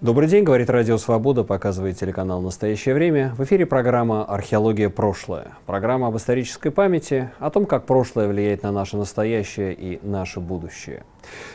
Добрый 0.00 0.30
день, 0.30 0.44
говорит 0.44 0.70
Радио 0.70 0.96
Свобода, 0.96 1.44
показывает 1.44 1.98
телеканал 1.98 2.40
«Настоящее 2.40 2.94
время». 2.94 3.34
В 3.36 3.44
эфире 3.44 3.66
программа 3.66 4.24
«Археология. 4.24 4.88
Прошлое». 4.88 5.48
Программа 5.66 6.06
об 6.06 6.16
исторической 6.16 6.70
памяти, 6.70 7.30
о 7.38 7.50
том, 7.50 7.66
как 7.66 7.84
прошлое 7.84 8.26
влияет 8.26 8.62
на 8.62 8.72
наше 8.72 8.96
настоящее 8.96 9.74
и 9.74 10.00
наше 10.02 10.40
будущее. 10.40 11.04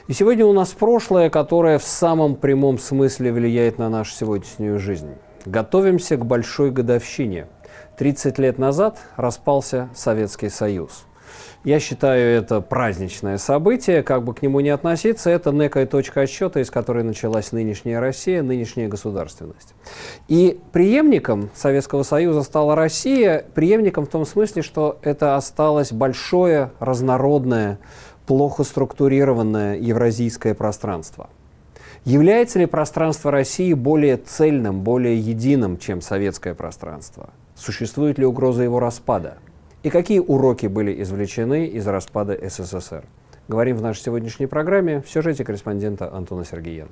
И 0.07 0.13
сегодня 0.13 0.45
у 0.45 0.53
нас 0.53 0.73
прошлое, 0.73 1.31
которое 1.31 1.79
в 1.79 1.83
самом 1.83 2.35
прямом 2.35 2.77
смысле 2.77 3.33
влияет 3.33 3.79
на 3.79 3.89
нашу 3.89 4.13
сегодняшнюю 4.13 4.77
жизнь. 4.77 5.15
Готовимся 5.47 6.15
к 6.15 6.23
большой 6.23 6.69
годовщине. 6.69 7.47
30 7.97 8.37
лет 8.37 8.59
назад 8.59 8.99
распался 9.15 9.89
Советский 9.95 10.49
Союз– 10.49 11.07
я 11.65 11.79
считаю 11.79 12.37
это 12.37 12.61
праздничное 12.61 13.39
событие, 13.39 14.03
как 14.03 14.23
бы 14.23 14.35
к 14.35 14.43
нему 14.43 14.59
ни 14.59 14.69
относиться, 14.69 15.31
это 15.31 15.51
некая 15.51 15.87
точка 15.87 16.21
отсчета, 16.21 16.59
из 16.59 16.69
которой 16.69 17.03
началась 17.03 17.51
нынешняя 17.51 17.99
Россия, 17.99 18.43
нынешняя 18.43 18.87
государственность. 18.87 19.73
И 20.27 20.59
преемником 20.71 21.49
Советского 21.55 22.03
Союза 22.03 22.43
стала 22.43 22.75
Россия, 22.75 23.45
преемником 23.55 24.05
в 24.05 24.09
том 24.09 24.25
смысле, 24.25 24.61
что 24.61 24.99
это 25.01 25.35
осталось 25.35 25.91
большое, 25.91 26.71
разнородное, 26.79 27.79
плохо 28.27 28.63
структурированное 28.63 29.77
евразийское 29.77 30.53
пространство. 30.53 31.29
Является 32.03 32.59
ли 32.59 32.67
пространство 32.67 33.31
России 33.31 33.73
более 33.73 34.17
цельным, 34.17 34.81
более 34.81 35.19
единым, 35.19 35.79
чем 35.79 36.01
советское 36.01 36.53
пространство? 36.53 37.31
Существует 37.55 38.19
ли 38.19 38.25
угроза 38.25 38.61
его 38.61 38.79
распада? 38.79 39.39
И 39.85 39.91
какие 39.91 40.17
уроки 40.17 40.65
были 40.65 40.99
извлечены 41.03 41.67
из 41.67 41.85
распада 41.85 42.35
СССР. 42.49 43.03
Говорим 43.47 43.77
в 43.77 43.83
нашей 43.83 44.01
сегодняшней 44.01 44.47
программе 44.47 44.99
в 44.99 45.07
сюжете 45.07 45.43
корреспондента 45.43 46.11
Антона 46.11 46.43
Сергеенко. 46.43 46.91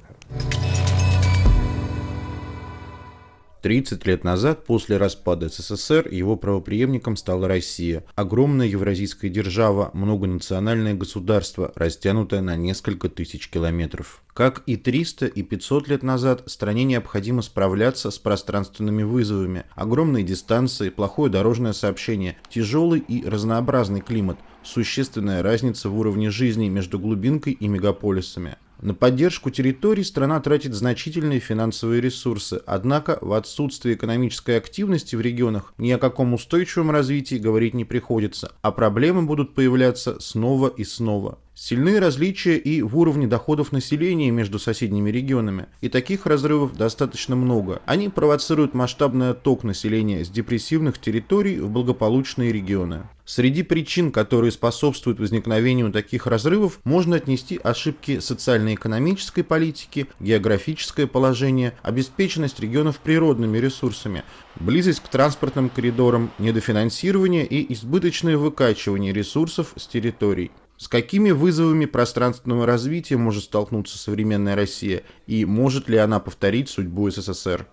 30 3.63 4.05
лет 4.05 4.25
назад, 4.25 4.65
после 4.65 4.97
распада 4.97 5.47
СССР, 5.47 6.09
его 6.11 6.35
правоприемником 6.35 7.15
стала 7.15 7.47
Россия. 7.47 8.03
Огромная 8.13 8.67
евразийская 8.67 9.31
держава, 9.31 9.89
многонациональное 9.93 10.93
государство, 10.95 11.71
растянутое 11.73 12.41
на 12.41 12.57
несколько 12.57 13.07
тысяч 13.07 13.47
километров. 13.47 14.21
Как 14.33 14.63
и 14.65 14.75
300 14.75 15.27
и 15.27 15.43
500 15.43 15.87
лет 15.87 16.03
назад, 16.03 16.43
стране 16.47 16.83
необходимо 16.83 17.41
справляться 17.41 18.11
с 18.11 18.19
пространственными 18.19 19.03
вызовами. 19.03 19.63
Огромные 19.75 20.25
дистанции, 20.25 20.89
плохое 20.89 21.31
дорожное 21.31 21.71
сообщение, 21.71 22.35
тяжелый 22.49 22.99
и 22.99 23.25
разнообразный 23.25 24.01
климат, 24.01 24.39
существенная 24.61 25.41
разница 25.41 25.87
в 25.87 25.97
уровне 25.97 26.31
жизни 26.31 26.67
между 26.67 26.99
глубинкой 26.99 27.53
и 27.53 27.69
мегаполисами. 27.69 28.57
На 28.83 28.93
поддержку 28.93 29.49
территорий 29.49 30.03
страна 30.03 30.41
тратит 30.41 30.73
значительные 30.73 31.39
финансовые 31.39 32.01
ресурсы, 32.01 32.61
однако 32.65 33.17
в 33.21 33.31
отсутствии 33.31 33.93
экономической 33.93 34.57
активности 34.57 35.15
в 35.15 35.21
регионах 35.21 35.73
ни 35.77 35.89
о 35.91 35.97
каком 35.97 36.33
устойчивом 36.33 36.91
развитии 36.91 37.35
говорить 37.35 37.73
не 37.73 37.85
приходится, 37.85 38.51
а 38.61 38.73
проблемы 38.73 39.21
будут 39.21 39.55
появляться 39.55 40.19
снова 40.19 40.67
и 40.67 40.83
снова. 40.83 41.37
Сильные 41.55 41.99
различия 41.99 42.57
и 42.57 42.81
в 42.81 42.97
уровне 42.97 43.27
доходов 43.27 43.71
населения 43.71 44.31
между 44.31 44.57
соседними 44.57 45.11
регионами. 45.11 45.67
И 45.81 45.89
таких 45.89 46.25
разрывов 46.25 46.75
достаточно 46.75 47.35
много. 47.35 47.79
Они 47.85 48.09
провоцируют 48.09 48.73
масштабный 48.73 49.29
отток 49.29 49.63
населения 49.63 50.25
с 50.25 50.29
депрессивных 50.29 50.97
территорий 50.97 51.59
в 51.59 51.69
благополучные 51.69 52.51
регионы. 52.51 53.03
Среди 53.25 53.61
причин, 53.61 54.11
которые 54.11 54.51
способствуют 54.51 55.19
возникновению 55.19 55.91
таких 55.91 56.25
разрывов, 56.25 56.79
можно 56.85 57.17
отнести 57.17 57.59
ошибки 57.63 58.19
социально-экономической 58.19 59.43
политики, 59.43 60.07
географическое 60.19 61.05
положение, 61.05 61.77
обеспеченность 61.83 62.59
регионов 62.59 62.97
природными 62.97 63.59
ресурсами, 63.59 64.23
близость 64.55 65.01
к 65.01 65.07
транспортным 65.07 65.69
коридорам, 65.69 66.31
недофинансирование 66.39 67.45
и 67.45 67.71
избыточное 67.73 68.37
выкачивание 68.37 69.13
ресурсов 69.13 69.73
с 69.77 69.85
территорий. 69.85 70.51
С 70.77 70.87
какими 70.87 71.31
вызовами 71.31 71.85
пространственного 71.85 72.65
развития 72.65 73.15
может 73.15 73.43
столкнуться 73.43 73.97
современная 73.97 74.55
Россия 74.55 75.03
и 75.27 75.45
может 75.45 75.87
ли 75.87 75.97
она 75.97 76.19
повторить 76.19 76.69
судьбу 76.69 77.09
СССР? 77.09 77.67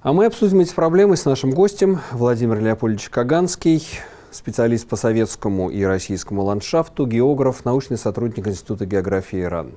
А 0.00 0.12
мы 0.12 0.26
обсудим 0.26 0.60
эти 0.60 0.72
проблемы 0.72 1.16
с 1.16 1.24
нашим 1.24 1.50
гостем 1.50 2.00
Владимир 2.12 2.60
Леопольдович 2.60 3.08
Каганский, 3.08 3.82
специалист 4.30 4.86
по 4.88 4.94
советскому 4.94 5.70
и 5.70 5.82
российскому 5.82 6.44
ландшафту, 6.44 7.06
географ, 7.06 7.64
научный 7.64 7.98
сотрудник 7.98 8.46
Института 8.46 8.86
географии 8.86 9.40
ИРАН. 9.40 9.72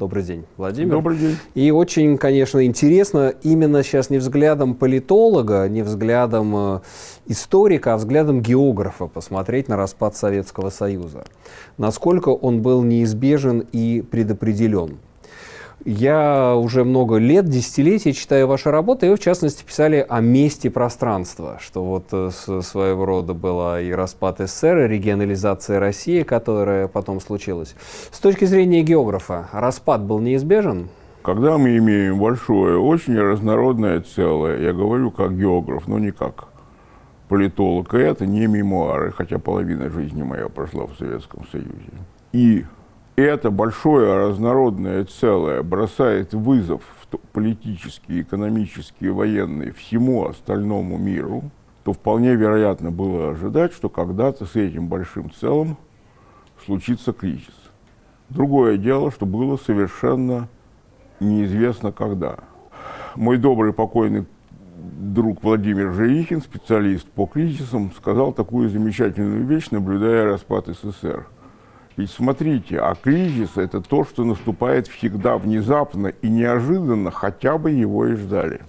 Добрый 0.00 0.22
день, 0.22 0.46
Владимир. 0.56 0.94
Добрый 0.94 1.18
день. 1.18 1.36
И 1.54 1.70
очень, 1.70 2.16
конечно, 2.16 2.64
интересно 2.64 3.34
именно 3.42 3.82
сейчас 3.82 4.08
не 4.08 4.16
взглядом 4.16 4.74
политолога, 4.74 5.68
не 5.68 5.82
взглядом 5.82 6.56
э, 6.56 6.80
историка, 7.26 7.92
а 7.92 7.96
взглядом 7.98 8.40
географа 8.40 9.08
посмотреть 9.08 9.68
на 9.68 9.76
распад 9.76 10.16
Советского 10.16 10.70
Союза. 10.70 11.24
Насколько 11.76 12.30
он 12.30 12.62
был 12.62 12.82
неизбежен 12.82 13.66
и 13.72 14.00
предопределен. 14.00 14.96
Я 15.84 16.56
уже 16.56 16.84
много 16.84 17.16
лет, 17.16 17.46
десятилетий 17.46 18.12
читаю 18.12 18.46
ваши 18.46 18.70
работы, 18.70 19.06
и 19.06 19.08
вы, 19.08 19.16
в 19.16 19.20
частности, 19.20 19.64
писали 19.64 20.04
о 20.06 20.20
месте 20.20 20.70
пространства, 20.70 21.58
что 21.58 21.82
вот 21.82 22.04
э, 22.12 22.30
своего 22.30 23.06
рода 23.06 23.32
была 23.32 23.80
и 23.80 23.90
распад 23.90 24.40
СССР, 24.40 24.80
и 24.80 24.88
регионализация 24.88 25.80
России, 25.80 26.22
которая 26.22 26.86
потом 26.86 27.18
случилась. 27.20 27.74
С 28.10 28.18
точки 28.18 28.44
зрения 28.44 28.82
географа, 28.82 29.48
распад 29.52 30.02
был 30.02 30.18
неизбежен? 30.18 30.90
Когда 31.22 31.56
мы 31.56 31.76
имеем 31.78 32.18
большое, 32.18 32.78
очень 32.78 33.18
разнородное 33.18 34.00
целое, 34.02 34.60
я 34.60 34.74
говорю 34.74 35.10
как 35.10 35.38
географ, 35.38 35.88
но 35.88 35.98
не 35.98 36.10
как 36.10 36.48
политолог, 37.28 37.94
и 37.94 37.98
это 37.98 38.26
не 38.26 38.46
мемуары, 38.46 39.12
хотя 39.12 39.38
половина 39.38 39.88
жизни 39.88 40.22
моя 40.22 40.48
прошла 40.48 40.86
в 40.86 40.96
Советском 40.98 41.46
Союзе. 41.50 41.92
И 42.32 42.64
это 43.16 43.50
большое 43.50 44.28
разнородное 44.28 45.04
целое 45.04 45.62
бросает 45.62 46.32
вызов 46.32 46.82
политический, 47.32 48.22
экономический, 48.22 49.08
военный 49.08 49.72
всему 49.72 50.26
остальному 50.26 50.96
миру, 50.96 51.50
то 51.84 51.92
вполне 51.92 52.34
вероятно 52.34 52.90
было 52.90 53.30
ожидать, 53.30 53.72
что 53.72 53.88
когда-то 53.88 54.46
с 54.46 54.56
этим 54.56 54.88
большим 54.88 55.30
целым 55.30 55.76
случится 56.64 57.12
кризис. 57.12 57.54
Другое 58.28 58.76
дело, 58.76 59.10
что 59.10 59.26
было 59.26 59.56
совершенно 59.56 60.48
неизвестно 61.18 61.90
когда. 61.90 62.36
Мой 63.16 63.38
добрый 63.38 63.72
покойный 63.72 64.26
друг 64.76 65.42
Владимир 65.42 65.92
Жерихин, 65.92 66.40
специалист 66.40 67.08
по 67.08 67.26
кризисам, 67.26 67.90
сказал 67.92 68.32
такую 68.32 68.68
замечательную 68.68 69.44
вещь, 69.44 69.70
наблюдая 69.70 70.26
распад 70.26 70.68
СССР– 70.68 71.26
ведь 72.00 72.10
смотрите, 72.10 72.78
а 72.78 72.94
кризис– 72.94 73.50
это 73.56 73.82
то, 73.82 74.04
что 74.04 74.24
наступает 74.24 74.88
всегда 74.88 75.36
внезапно 75.36 76.08
и 76.08 76.30
неожиданно, 76.30 77.10
хотя 77.10 77.58
бы 77.58 77.70
его 77.70 78.06
и 78.06 78.14
ждали. 78.14 78.62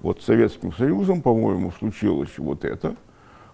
Вот 0.00 0.22
с 0.22 0.24
Советским 0.24 0.72
Союзом, 0.72 1.20
по-моему, 1.20 1.70
случилось 1.78 2.38
вот 2.38 2.64
это. 2.64 2.96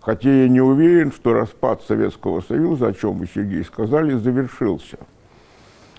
Хотя 0.01 0.31
я 0.31 0.49
не 0.49 0.61
уверен, 0.61 1.11
что 1.11 1.33
распад 1.33 1.83
Советского 1.83 2.43
Союза, 2.43 2.89
о 2.89 2.93
чем 2.93 3.19
вы, 3.19 3.27
Сергей, 3.27 3.65
сказали, 3.65 4.15
завершился. 4.15 4.99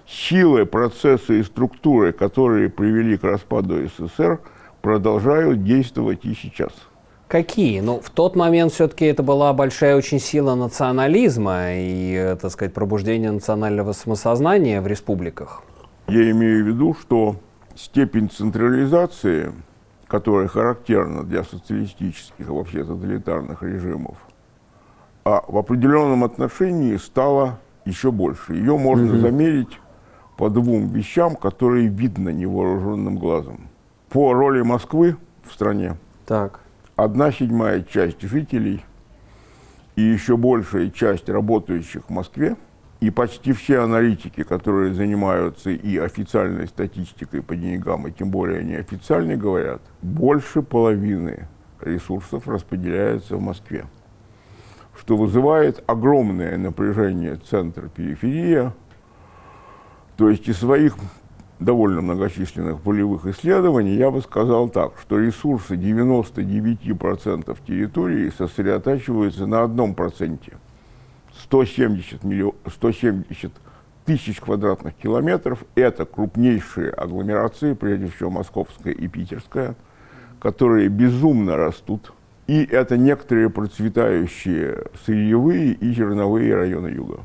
Силы, 0.07 0.65
процессы 0.65 1.39
и 1.39 1.43
структуры, 1.43 2.13
которые 2.13 2.69
привели 2.69 3.17
к 3.17 3.23
распаду 3.25 3.85
СССР, 3.85 4.39
продолжают 4.81 5.63
действовать 5.63 6.23
и 6.23 6.33
сейчас– 6.33 6.71
Какие? 7.33 7.79
Ну, 7.79 7.99
в 7.99 8.11
тот 8.11 8.35
момент 8.35 8.73
все-таки 8.73 9.05
это 9.05 9.23
была 9.23 9.53
большая 9.53 9.95
очень 9.97 10.19
сила 10.19 10.53
национализма 10.53 11.63
и, 11.71 12.37
так 12.39 12.51
сказать, 12.51 12.75
пробуждения 12.75 13.31
национального 13.31 13.93
самосознания 13.93 14.81
в 14.81 14.85
республиках. 14.85 15.63
Я 16.07 16.29
имею 16.29 16.63
в 16.63 16.67
виду, 16.67 16.93
что 16.93 17.37
степень 17.75 18.29
централизации, 18.29 19.51
которая 20.05 20.47
характерна 20.47 21.23
для 21.23 21.43
социалистических, 21.43 22.49
а 22.49 22.53
вообще 22.53 22.83
тоталитарных 22.83 23.63
режимов, 23.63 24.17
а 25.25 25.43
в 25.47 25.57
определенном 25.57 26.23
отношении 26.23 26.97
стала 26.97 27.57
еще 27.83 28.11
больше. 28.11 28.53
Ее 28.53 28.77
можно 28.77 29.11
угу. 29.11 29.17
замерить 29.17 29.79
по 30.37 30.51
двум 30.51 30.89
вещам, 30.89 31.35
которые 31.35 31.87
видно 31.87 32.29
невооруженным 32.29 33.17
глазом. 33.17 33.69
По 34.09 34.33
роли 34.33 34.61
Москвы 34.61 35.17
в 35.43 35.51
стране. 35.51 35.97
Так 36.27 36.62
одна 36.95 37.31
седьмая 37.31 37.81
часть 37.81 38.21
жителей 38.21 38.83
и 39.95 40.01
еще 40.01 40.37
большая 40.37 40.89
часть 40.89 41.29
работающих 41.29 42.03
в 42.07 42.09
Москве, 42.09 42.55
и 42.99 43.09
почти 43.09 43.51
все 43.51 43.79
аналитики, 43.79 44.43
которые 44.43 44.93
занимаются 44.93 45.71
и 45.71 45.97
официальной 45.97 46.67
статистикой 46.67 47.41
по 47.41 47.55
деньгам, 47.55 48.07
и 48.07 48.11
тем 48.11 48.29
более 48.31 48.63
неофициальной, 48.63 49.35
говорят, 49.35 49.81
больше 50.01 50.61
половины 50.61 51.47
ресурсов 51.81 52.47
распределяется 52.47 53.35
в 53.35 53.41
Москве, 53.41 53.85
что 54.97 55.17
вызывает 55.17 55.83
огромное 55.85 56.57
напряжение 56.57 57.35
центра-периферия, 57.35 58.73
То 60.15 60.29
есть 60.29 60.47
из 60.47 60.59
своих 60.59 60.95
довольно 61.59 62.01
многочисленных 62.01 62.81
полевых 62.81 63.25
исследований 63.25 63.95
я 63.95 64.11
бы 64.11 64.21
сказал 64.21 64.69
так, 64.69 64.93
что 65.01 65.19
ресурсы 65.19 65.75
99% 65.75 67.57
территории 67.65 68.29
сосредотачиваются 68.29 69.45
на 69.45 69.63
одном 69.63 69.95
проценте. 69.95 70.57
170, 71.43 72.23
миллион, 72.23 72.53
170 72.67 73.51
тысяч 74.05 74.39
квадратных 74.39 74.95
километров– 74.95 75.63
это 75.75 76.05
крупнейшие 76.05 76.91
агломерации, 76.91 77.73
прежде 77.73 78.07
всего 78.07 78.29
московская 78.29 78.91
и 78.93 79.07
питерская, 79.07 79.75
которые 80.39 80.89
безумно 80.89 81.55
растут. 81.55 82.13
И 82.45 82.65
это 82.65 82.97
некоторые 82.97 83.49
процветающие 83.49 84.83
сырьевые 85.05 85.71
и 85.71 85.93
зерновые 85.93 86.53
районы 86.55 86.87
юга. 86.87 87.21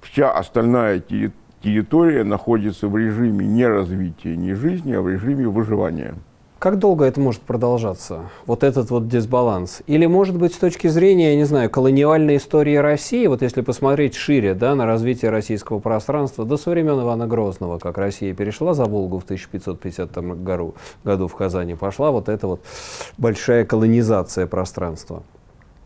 Вся 0.00 0.32
остальная 0.32 0.98
территория 0.98 1.43
территория 1.64 2.24
находится 2.24 2.88
в 2.88 2.96
режиме 2.96 3.46
не 3.46 3.66
развития, 3.66 4.36
не 4.36 4.52
жизни, 4.52 4.92
а 4.92 5.00
в 5.00 5.08
режиме 5.08 5.48
выживания. 5.48 6.14
Как 6.58 6.78
долго 6.78 7.04
это 7.04 7.20
может 7.20 7.42
продолжаться, 7.42 8.30
вот 8.46 8.62
этот 8.62 8.90
вот 8.90 9.08
дисбаланс? 9.08 9.82
Или, 9.86 10.06
может 10.06 10.38
быть, 10.38 10.54
с 10.54 10.58
точки 10.58 10.88
зрения, 10.88 11.30
я 11.30 11.36
не 11.36 11.44
знаю, 11.44 11.68
колониальной 11.68 12.36
истории 12.36 12.76
России, 12.76 13.26
вот 13.26 13.42
если 13.42 13.60
посмотреть 13.60 14.14
шире 14.14 14.54
да, 14.54 14.74
на 14.74 14.86
развитие 14.86 15.30
российского 15.30 15.78
пространства, 15.78 16.44
до 16.44 16.56
со 16.56 16.70
времен 16.70 17.00
Ивана 17.00 17.26
Грозного, 17.26 17.78
как 17.78 17.98
Россия 17.98 18.34
перешла 18.34 18.72
за 18.72 18.84
Волгу 18.84 19.18
в 19.18 19.24
1550 19.24 20.16
году, 20.42 20.74
году 21.02 21.28
в 21.28 21.34
Казани, 21.34 21.74
пошла 21.74 22.10
вот 22.10 22.28
эта 22.28 22.46
вот 22.46 22.60
большая 23.18 23.64
колонизация 23.64 24.46
пространства. 24.46 25.22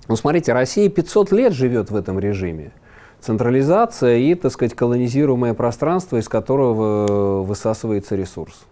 Ну, 0.07 0.17
смотрите, 0.17 0.53
Россия 0.53 0.89
500 0.89 1.33
лет 1.33 1.53
живет 1.53 1.91
в 1.91 1.97
этом 1.97 2.19
режиме 2.19 2.73
централизация 3.21 4.19
и, 4.19 4.35
так 4.35 4.53
сказать, 4.53 4.75
колонизируемое 4.75 5.55
пространство, 5.55 6.17
из 6.17 6.29
которого 6.29 7.43
высасывается 7.43 8.17
ресурс. 8.17 8.67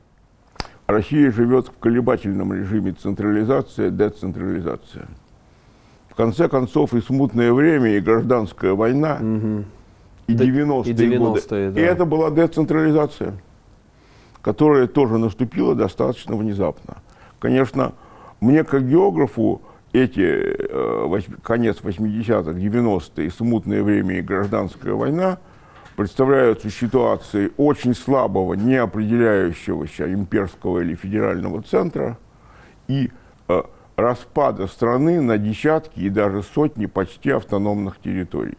Россия 0.86 1.32
живет 1.32 1.68
в 1.68 1.78
колебательном 1.78 2.52
режиме 2.52 2.92
централизация, 2.92 3.90
децентрализация. 3.90 5.06
В 6.08 6.14
конце 6.14 6.48
концов, 6.48 6.94
и 6.94 7.00
смутное 7.00 7.52
время, 7.52 7.96
и 7.96 8.00
гражданская 8.00 8.72
война, 8.72 9.18
угу. 9.20 9.64
и 10.28 10.34
90-е, 10.34 10.94
90 10.94 11.18
годы. 11.18 11.70
Да. 11.72 11.80
И 11.80 11.82
это 11.82 12.04
была 12.04 12.30
децентрализация, 12.30 13.34
которая 14.42 14.86
тоже 14.86 15.18
наступила 15.18 15.74
достаточно 15.74 16.36
внезапно. 16.36 16.98
Конечно, 17.40 17.92
мне 18.40 18.64
как 18.64 18.88
географу 18.88 19.60
эти 19.96 20.20
э, 20.20 21.20
конец 21.42 21.78
80-х, 21.82 22.52
90-е, 22.52 23.30
смутное 23.30 23.82
время 23.82 24.18
и 24.18 24.22
гражданская 24.22 24.94
война 24.94 25.38
представляются 25.96 26.70
ситуацией 26.70 27.52
очень 27.56 27.94
слабого, 27.94 28.54
неопределяющегося 28.54 30.12
имперского 30.12 30.80
или 30.80 30.94
федерального 30.94 31.62
центра 31.62 32.18
и 32.88 33.10
э, 33.48 33.62
распада 33.96 34.66
страны 34.66 35.20
на 35.20 35.38
десятки 35.38 36.00
и 36.00 36.10
даже 36.10 36.42
сотни 36.42 36.86
почти 36.86 37.30
автономных 37.30 37.98
территорий. 37.98 38.58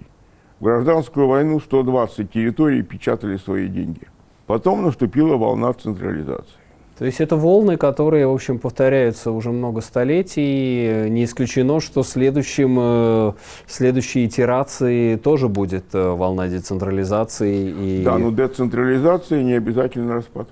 В 0.59 0.63
гражданскую 0.63 1.27
войну 1.27 1.59
120 1.59 2.31
территорий 2.31 2.81
печатали 2.81 3.37
свои 3.37 3.67
деньги. 3.67 4.07
Потом 4.47 4.83
наступила 4.83 5.37
волна 5.37 5.71
централизации. 5.73 6.66
То 6.97 7.05
есть 7.05 7.21
это 7.21 7.35
волны, 7.35 7.77
которые, 7.77 8.25
в 8.27 8.33
общем, 8.33 8.57
повторяются 8.57 9.31
уже 9.31 9.51
много 9.51 9.81
столетий. 9.81 11.09
Не 11.09 11.25
исключено, 11.25 11.79
что 11.79 12.01
следующим, 12.01 12.77
э, 12.79 13.33
следующей 13.67 14.25
итерации 14.25 15.15
тоже 15.15 15.47
будет 15.47 15.93
э, 15.93 16.09
волна 16.09 16.47
децентрализации. 16.47 17.99
И... 17.99 18.03
Да, 18.03 18.17
но 18.17 18.31
децентрализация 18.31 19.43
не 19.43 19.53
обязательно 19.53 20.15
распад. 20.15 20.47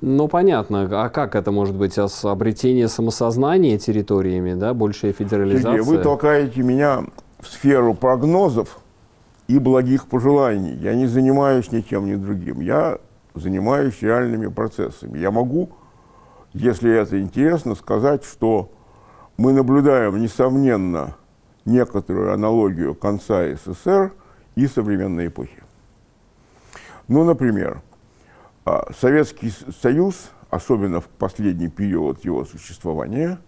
Ну, 0.00 0.28
понятно. 0.28 0.88
А 1.04 1.08
как 1.08 1.34
это 1.34 1.50
может 1.50 1.74
быть? 1.74 1.98
Обретение 2.22 2.86
самосознания 2.86 3.78
территориями, 3.78 4.54
да, 4.54 4.74
большая 4.74 5.12
федерализация? 5.12 5.82
Сергей, 5.82 5.96
вы 5.96 5.98
толкаете 5.98 6.62
меня 6.62 7.04
в 7.40 7.48
сферу 7.48 7.94
прогнозов 7.94 8.78
и 9.48 9.58
благих 9.58 10.06
пожеланий. 10.06 10.76
Я 10.76 10.94
не 10.94 11.06
занимаюсь 11.06 11.72
ничем, 11.72 12.06
ни 12.06 12.14
другим. 12.14 12.60
Я 12.60 12.98
занимаюсь 13.34 14.00
реальными 14.02 14.48
процессами. 14.48 15.18
Я 15.18 15.30
могу, 15.30 15.70
если 16.52 16.92
это 16.92 17.20
интересно, 17.20 17.74
сказать, 17.74 18.24
что 18.24 18.70
мы 19.36 19.52
наблюдаем, 19.52 20.20
несомненно, 20.20 21.16
некоторую 21.64 22.32
аналогию 22.32 22.94
конца 22.94 23.44
СССР 23.54 24.12
и 24.54 24.66
современной 24.66 25.28
эпохи. 25.28 25.62
Ну, 27.08 27.24
например, 27.24 27.82
а, 28.64 28.88
Советский 28.98 29.52
Союз, 29.80 30.30
особенно 30.50 31.00
в 31.00 31.08
последний 31.08 31.68
период 31.68 32.24
его 32.24 32.44
существования, 32.44 33.38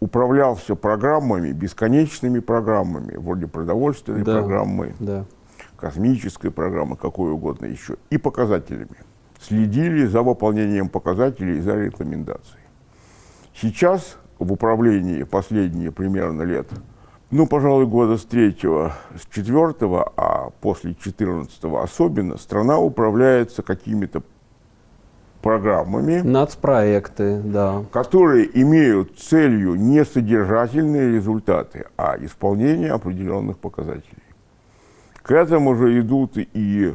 управлялся 0.00 0.74
программами, 0.74 1.52
бесконечными 1.52 2.40
программами, 2.40 3.16
вроде 3.16 3.46
продовольственной 3.46 4.24
да, 4.24 4.38
программы, 4.38 4.94
да. 4.98 5.24
космической 5.76 6.50
программы, 6.50 6.96
какой 6.96 7.30
угодно 7.30 7.66
еще, 7.66 7.96
и 8.10 8.18
показателями 8.18 8.96
следили 9.42 10.06
за 10.06 10.22
выполнением 10.22 10.88
показателей 10.88 11.58
и 11.58 11.60
за 11.60 11.76
рекомендацией. 11.76 12.62
Сейчас 13.54 14.16
в 14.38 14.52
управлении 14.52 15.24
последние 15.24 15.90
примерно 15.90 16.42
лет, 16.42 16.68
ну, 17.30 17.46
пожалуй, 17.46 17.86
года 17.86 18.16
с 18.16 18.24
третьего, 18.24 18.94
с 19.16 19.26
четвертого, 19.34 20.12
а 20.16 20.50
после 20.60 20.94
четырнадцатого 20.94 21.82
особенно, 21.82 22.36
страна 22.36 22.78
управляется 22.78 23.62
какими-то 23.62 24.22
программами. 25.40 26.20
Нацпроекты, 26.20 27.40
да. 27.42 27.84
Которые 27.90 28.48
имеют 28.62 29.18
целью 29.18 29.74
не 29.74 30.04
содержательные 30.04 31.16
результаты, 31.16 31.86
а 31.96 32.16
исполнение 32.20 32.92
определенных 32.92 33.58
показателей. 33.58 34.22
К 35.22 35.32
этому 35.32 35.74
же 35.74 35.98
идут 36.00 36.36
и 36.36 36.94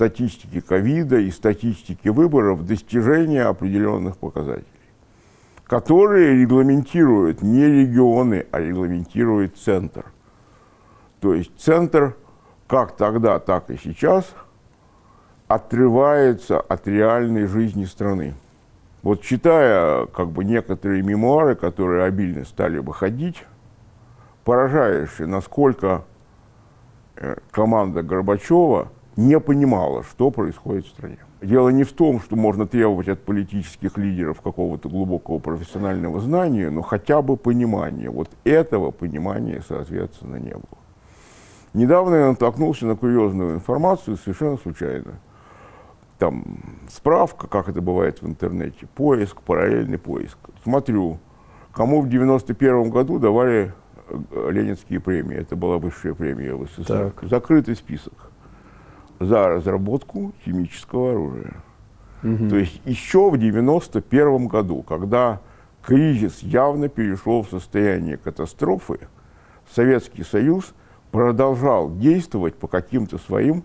статистики 0.00 0.60
ковида 0.60 1.18
и 1.18 1.30
статистики 1.30 2.08
выборов 2.08 2.64
достижения 2.64 3.42
определенных 3.42 4.16
показателей, 4.16 4.64
которые 5.66 6.40
регламентируют 6.40 7.42
не 7.42 7.66
регионы, 7.66 8.46
а 8.50 8.60
регламентирует 8.60 9.58
центр. 9.58 10.06
То 11.20 11.34
есть 11.34 11.50
центр 11.58 12.16
как 12.66 12.96
тогда, 12.96 13.38
так 13.40 13.68
и 13.68 13.76
сейчас 13.76 14.34
отрывается 15.48 16.58
от 16.58 16.88
реальной 16.88 17.44
жизни 17.44 17.84
страны. 17.84 18.32
Вот 19.02 19.20
читая 19.20 20.06
как 20.06 20.30
бы 20.30 20.46
некоторые 20.46 21.02
мемуары, 21.02 21.56
которые 21.56 22.04
обильно 22.04 22.46
стали 22.46 22.78
выходить, 22.78 23.44
поражаешься, 24.44 25.26
насколько 25.26 26.04
э, 27.16 27.36
команда 27.50 28.02
Горбачева– 28.02 28.88
не 29.20 29.38
понимала, 29.38 30.02
что 30.02 30.30
происходит 30.30 30.86
в 30.86 30.88
стране. 30.88 31.18
Дело 31.42 31.68
не 31.70 31.84
в 31.84 31.92
том, 31.92 32.20
что 32.20 32.36
можно 32.36 32.66
требовать 32.66 33.08
от 33.08 33.22
политических 33.24 33.96
лидеров 33.98 34.40
какого-то 34.40 34.88
глубокого 34.88 35.38
профессионального 35.38 36.20
знания, 36.20 36.70
но 36.70 36.82
хотя 36.82 37.22
бы 37.22 37.36
понимания. 37.36 38.10
Вот 38.10 38.30
этого 38.44 38.90
понимания, 38.90 39.62
соответственно, 39.66 40.36
не 40.36 40.52
было. 40.52 40.78
Недавно 41.72 42.14
я 42.16 42.28
натолкнулся 42.28 42.86
на 42.86 42.96
курьезную 42.96 43.54
информацию 43.54 44.16
совершенно 44.16 44.56
случайно. 44.56 45.20
Там 46.18 46.44
справка, 46.90 47.46
как 47.46 47.68
это 47.68 47.80
бывает 47.80 48.20
в 48.20 48.26
интернете, 48.26 48.86
поиск, 48.94 49.40
параллельный 49.40 49.98
поиск. 49.98 50.36
Смотрю, 50.62 51.18
кому 51.72 52.02
в 52.02 52.08
91 52.08 52.90
году 52.90 53.18
давали 53.18 53.72
э, 54.08 54.50
Ленинские 54.50 55.00
премии. 55.00 55.36
Это 55.36 55.56
была 55.56 55.78
высшая 55.78 56.12
премия 56.12 56.54
в 56.54 56.66
СССР. 56.66 57.12
Так. 57.18 57.30
Закрытый 57.30 57.76
список 57.76 58.29
за 59.20 59.48
разработку 59.48 60.32
химического 60.44 61.12
оружия. 61.12 61.54
Угу. 62.24 62.48
То 62.48 62.56
есть 62.56 62.80
еще 62.84 63.30
в 63.30 63.34
1991 63.34 64.48
году, 64.48 64.82
когда 64.82 65.40
кризис 65.82 66.40
явно 66.40 66.88
перешел 66.88 67.42
в 67.42 67.50
состояние 67.50 68.16
катастрофы, 68.16 68.98
Советский 69.72 70.24
Союз 70.24 70.74
продолжал 71.12 71.94
действовать 71.96 72.54
по 72.54 72.66
каким-то 72.66 73.18
своим 73.18 73.64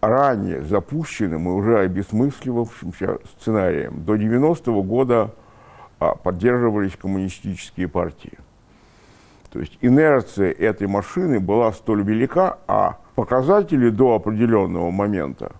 ранее 0.00 0.62
запущенным 0.62 1.48
и 1.48 1.52
уже 1.52 1.78
обесмысливавшимся 1.80 3.18
сценариям. 3.36 4.04
До 4.04 4.14
90-го 4.14 4.82
года 4.82 5.34
а, 5.98 6.14
поддерживались 6.14 6.96
коммунистические 6.96 7.88
партии. 7.88 8.38
То 9.50 9.58
есть 9.58 9.76
инерция 9.80 10.52
этой 10.52 10.86
машины 10.86 11.40
была 11.40 11.72
столь 11.72 12.02
велика, 12.02 12.58
а 12.66 12.98
показатели 13.20 13.90
до 13.90 14.14
определенного 14.14 14.90
момента, 14.90 15.52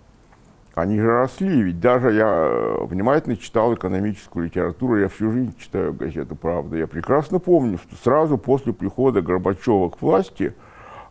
они 0.74 0.98
же 0.98 1.06
росли. 1.06 1.60
Ведь 1.60 1.78
даже 1.78 2.10
я 2.10 2.26
э, 2.26 2.84
внимательно 2.86 3.36
читал 3.36 3.74
экономическую 3.74 4.46
литературу, 4.46 4.98
я 4.98 5.08
всю 5.10 5.30
жизнь 5.30 5.54
читаю 5.58 5.92
газету 5.92 6.36
«Правда». 6.36 6.78
Я 6.78 6.86
прекрасно 6.86 7.38
помню, 7.38 7.76
что 7.76 7.96
сразу 8.02 8.38
после 8.38 8.72
прихода 8.72 9.20
Горбачева 9.20 9.90
к 9.90 10.00
власти 10.00 10.54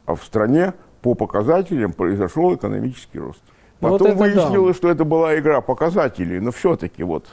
а 0.07 0.15
в 0.15 0.23
стране 0.23 0.73
по 1.03 1.13
показателям 1.13 1.93
произошел 1.93 2.55
экономический 2.55 3.19
рост. 3.19 3.43
Потом 3.79 4.15
вот 4.15 4.17
выяснилось, 4.17 4.75
да. 4.75 4.79
что 4.79 4.89
это 4.89 5.05
была 5.05 5.37
игра 5.37 5.61
показателей, 5.61 6.39
но 6.39 6.51
все-таки 6.51 7.03
вот. 7.03 7.27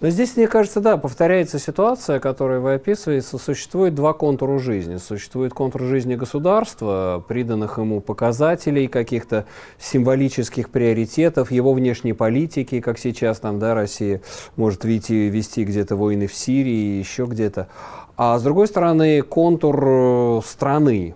Но 0.00 0.08
здесь, 0.08 0.36
мне 0.36 0.48
кажется, 0.48 0.80
да, 0.80 0.96
повторяется 0.96 1.58
ситуация, 1.58 2.20
которая 2.20 2.58
вы 2.60 2.74
описываете. 2.74 3.26
Существует 3.36 3.94
два 3.94 4.14
контура 4.14 4.58
жизни. 4.58 4.96
Существует 4.96 5.52
контур 5.52 5.82
жизни 5.82 6.14
государства, 6.14 7.22
приданных 7.28 7.76
ему 7.76 8.00
показателей, 8.00 8.88
каких-то 8.88 9.44
символических 9.78 10.70
приоритетов, 10.70 11.50
его 11.50 11.74
внешней 11.74 12.14
политики, 12.14 12.80
как 12.80 12.98
сейчас 12.98 13.40
там, 13.40 13.58
да, 13.58 13.74
Россия 13.74 14.22
может 14.56 14.84
вести, 14.84 15.28
вести 15.28 15.64
где-то 15.64 15.96
войны 15.96 16.26
в 16.26 16.34
Сирии, 16.34 16.98
еще 16.98 17.26
где-то. 17.26 17.68
А 18.16 18.38
с 18.38 18.42
другой 18.42 18.68
стороны, 18.68 19.22
контур 19.22 19.82
э, 19.82 20.40
страны, 20.46 21.14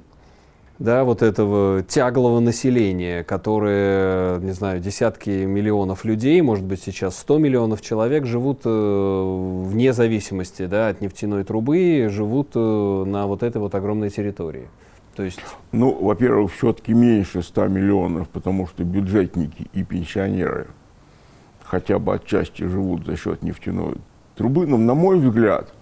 да, 0.84 1.02
вот 1.02 1.22
этого 1.22 1.82
тяглого 1.82 2.40
населения, 2.40 3.24
которое, 3.24 4.38
не 4.40 4.52
знаю, 4.52 4.80
десятки 4.80 5.30
миллионов 5.30 6.04
людей, 6.04 6.40
может 6.42 6.64
быть, 6.64 6.82
сейчас 6.82 7.18
100 7.18 7.38
миллионов 7.38 7.80
человек 7.80 8.26
живут 8.26 8.60
э, 8.64 9.62
вне 9.64 9.94
зависимости 9.94 10.66
да, 10.66 10.88
от 10.88 11.00
нефтяной 11.00 11.44
трубы, 11.44 12.08
живут 12.10 12.50
э, 12.54 13.04
на 13.06 13.26
вот 13.26 13.42
этой 13.42 13.58
вот 13.58 13.74
огромной 13.74 14.10
территории. 14.10 14.68
То 15.16 15.22
есть... 15.22 15.40
Ну, 15.72 15.90
во-первых, 15.98 16.52
все-таки 16.52 16.92
меньше 16.92 17.42
100 17.42 17.68
миллионов, 17.68 18.28
потому 18.28 18.66
что 18.66 18.84
бюджетники 18.84 19.66
и 19.72 19.82
пенсионеры 19.84 20.66
хотя 21.62 21.98
бы 21.98 22.14
отчасти 22.14 22.62
живут 22.62 23.06
за 23.06 23.16
счет 23.16 23.42
нефтяной 23.42 23.94
трубы. 24.36 24.66
Но, 24.66 24.76
на 24.76 24.94
мой 24.94 25.18
взгляд, 25.18 25.72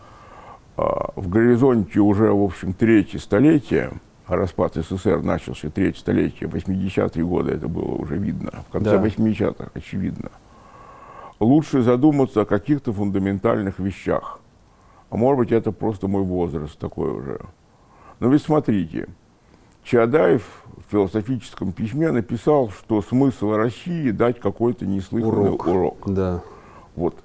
э, 0.76 0.82
в 1.16 1.28
горизонте 1.28 1.99
уже, 1.99 2.32
в 2.32 2.44
общем, 2.44 2.73
третье 2.73 3.18
столетие– 3.18 3.90
а 4.02 4.12
распад 4.36 4.74
СССР 4.74 5.22
начался 5.22 5.70
третье 5.70 5.98
столетие, 5.98 6.48
80-е 6.48 7.24
годы, 7.24 7.52
это 7.52 7.68
было 7.68 7.94
уже 7.94 8.16
видно, 8.16 8.50
в 8.68 8.72
конце 8.72 8.98
да. 8.98 9.04
80-х, 9.04 9.70
очевидно. 9.74 10.30
Лучше 11.40 11.82
задуматься 11.82 12.42
о 12.42 12.44
каких-то 12.44 12.92
фундаментальных 12.92 13.78
вещах. 13.78 14.40
А 15.10 15.16
может 15.16 15.38
быть, 15.38 15.52
это 15.52 15.72
просто 15.72 16.08
мой 16.08 16.22
возраст 16.22 16.78
такой 16.78 17.10
уже. 17.10 17.40
Но 18.20 18.28
ведь 18.28 18.42
смотрите, 18.42 19.08
Чаадаев 19.82 20.64
в 20.76 20.90
философическом 20.90 21.72
письме 21.72 22.10
написал, 22.12 22.70
что 22.70 23.02
смысл 23.02 23.52
России 23.54 24.10
дать 24.10 24.38
какой-то 24.40 24.86
неслыханный 24.86 25.50
урок. 25.50 25.66
урок. 25.66 25.98
Да. 26.06 26.40
Вот. 26.94 27.16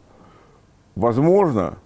Возможно, 0.96 1.78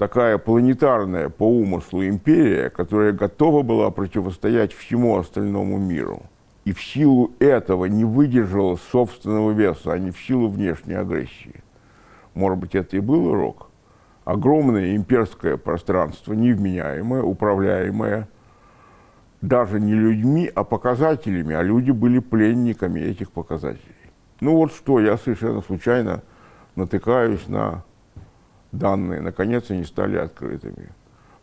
такая 0.00 0.38
планетарная 0.38 1.28
по 1.28 1.42
умыслу 1.42 2.02
империя, 2.06 2.70
которая 2.70 3.12
готова 3.12 3.60
была 3.60 3.90
противостоять 3.90 4.72
всему 4.72 5.18
остальному 5.18 5.76
миру. 5.76 6.22
И 6.64 6.72
в 6.72 6.82
силу 6.82 7.32
этого 7.38 7.84
не 7.84 8.06
выдержала 8.06 8.76
собственного 8.92 9.50
веса, 9.50 9.92
а 9.92 9.98
не 9.98 10.10
в 10.10 10.18
силу 10.18 10.48
внешней 10.48 10.94
агрессии. 10.94 11.62
Может 12.32 12.58
быть, 12.58 12.74
это 12.74 12.96
и 12.96 13.00
был 13.00 13.26
урок. 13.26 13.68
Огромное 14.24 14.96
имперское 14.96 15.58
пространство, 15.58 16.32
невменяемое, 16.32 17.22
управляемое 17.22 18.26
даже 19.42 19.80
не 19.80 19.92
людьми, 19.92 20.50
а 20.54 20.64
показателями, 20.64 21.54
а 21.54 21.62
люди 21.62 21.90
были 21.90 22.20
пленниками 22.20 23.00
этих 23.00 23.32
показателей. 23.32 24.10
Ну 24.40 24.56
вот 24.56 24.72
что, 24.72 24.98
я 24.98 25.18
совершенно 25.18 25.60
случайно 25.60 26.22
натыкаюсь 26.74 27.48
на 27.48 27.84
данные, 28.72 29.20
наконец, 29.20 29.70
они 29.70 29.84
стали 29.84 30.16
открытыми. 30.16 30.90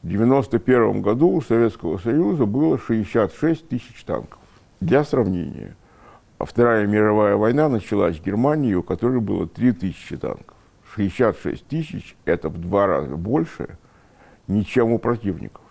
В 0.04 0.08
1991 0.08 1.02
году 1.02 1.30
у 1.30 1.42
Советского 1.42 1.98
Союза 1.98 2.46
было 2.46 2.78
66 2.78 3.68
тысяч 3.68 4.04
танков. 4.04 4.40
Для 4.80 5.04
сравнения, 5.04 5.76
Вторая 6.40 6.86
мировая 6.86 7.36
война 7.36 7.68
началась 7.68 8.18
в 8.18 8.24
Германии, 8.24 8.76
у 8.76 8.84
которой 8.84 9.20
было 9.20 9.48
3 9.48 9.72
тысячи 9.72 10.16
танков. 10.18 10.56
66 10.96 11.66
тысяч– 11.68 12.16
это 12.26 12.50
в 12.50 12.60
два 12.60 12.86
раза 12.86 13.16
больше, 13.16 13.78
чем 14.66 14.92
у 14.92 15.00
противников, 15.00 15.64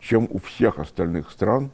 чем 0.00 0.28
у 0.30 0.38
всех 0.38 0.78
остальных 0.78 1.30
стран 1.30 1.70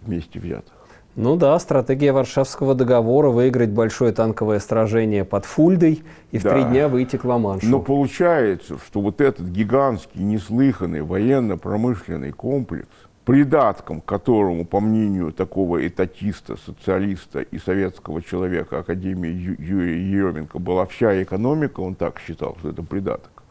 вместе 0.00 0.40
взятых. 0.40 0.72
Ну 1.14 1.36
да, 1.36 1.58
стратегия 1.58 2.12
Варшавского 2.12 2.74
договора 2.74 3.28
выиграть 3.28 3.68
большое 3.68 4.12
танковое 4.12 4.60
сражение 4.60 5.26
под 5.26 5.44
Фульдой 5.44 6.02
и 6.30 6.38
в 6.38 6.42
да. 6.42 6.54
три 6.54 6.64
дня 6.64 6.88
выйти 6.88 7.16
к 7.16 7.24
Ла-Маншу. 7.24 7.66
Но 7.66 7.80
получается, 7.80 8.78
что 8.78 9.02
вот 9.02 9.20
этот 9.20 9.48
гигантский, 9.48 10.22
неслыханный 10.22 11.02
военно-промышленный 11.02 12.32
комплекс, 12.32 12.88
придатком 13.26 14.00
которому, 14.00 14.64
по 14.64 14.80
мнению 14.80 15.32
такого 15.32 15.86
этатиста, 15.86 16.56
социалиста 16.56 17.40
и 17.40 17.58
советского 17.58 18.22
человека 18.22 18.78
Академии 18.78 19.30
Ю- 19.30 19.56
Юрия 19.58 20.02
Еременко, 20.02 20.58
была 20.58 20.86
вся 20.86 21.22
экономика, 21.22 21.80
он 21.80 21.94
так 21.94 22.20
считал, 22.26 22.56
что 22.58 22.70
это 22.70 22.82
придаток, 22.82 23.42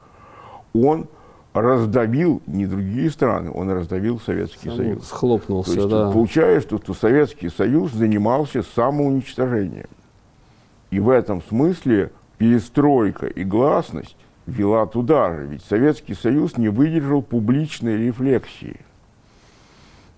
он 0.73 1.07
раздавил 1.53 2.41
не 2.47 2.65
другие 2.65 3.09
страны, 3.09 3.51
он 3.53 3.69
раздавил 3.69 4.19
Советский 4.19 4.69
Сам 4.69 4.77
Союз. 4.77 5.07
Схлопнулся, 5.07 5.73
То 5.73 5.77
есть, 5.77 5.89
да. 5.89 6.11
Получается, 6.11 6.77
что 6.77 6.93
Советский 6.93 7.49
Союз 7.49 7.91
занимался 7.91 8.63
самоуничтожением. 8.63 9.89
И 10.91 10.99
в 10.99 11.09
этом 11.09 11.41
смысле 11.41 12.11
перестройка 12.37 13.27
и 13.27 13.43
гласность 13.43 14.15
вела 14.45 14.85
туда 14.85 15.33
же. 15.33 15.45
Ведь 15.47 15.63
Советский 15.63 16.13
Союз 16.13 16.57
не 16.57 16.69
выдержал 16.69 17.21
публичной 17.21 17.97
рефлексии. 17.97 18.79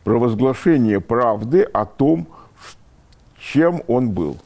Провозглашение 0.04 1.00
правды 1.00 1.64
о 1.64 1.86
том, 1.86 2.28
чем 3.40 3.84
он 3.88 4.12
был. 4.12 4.38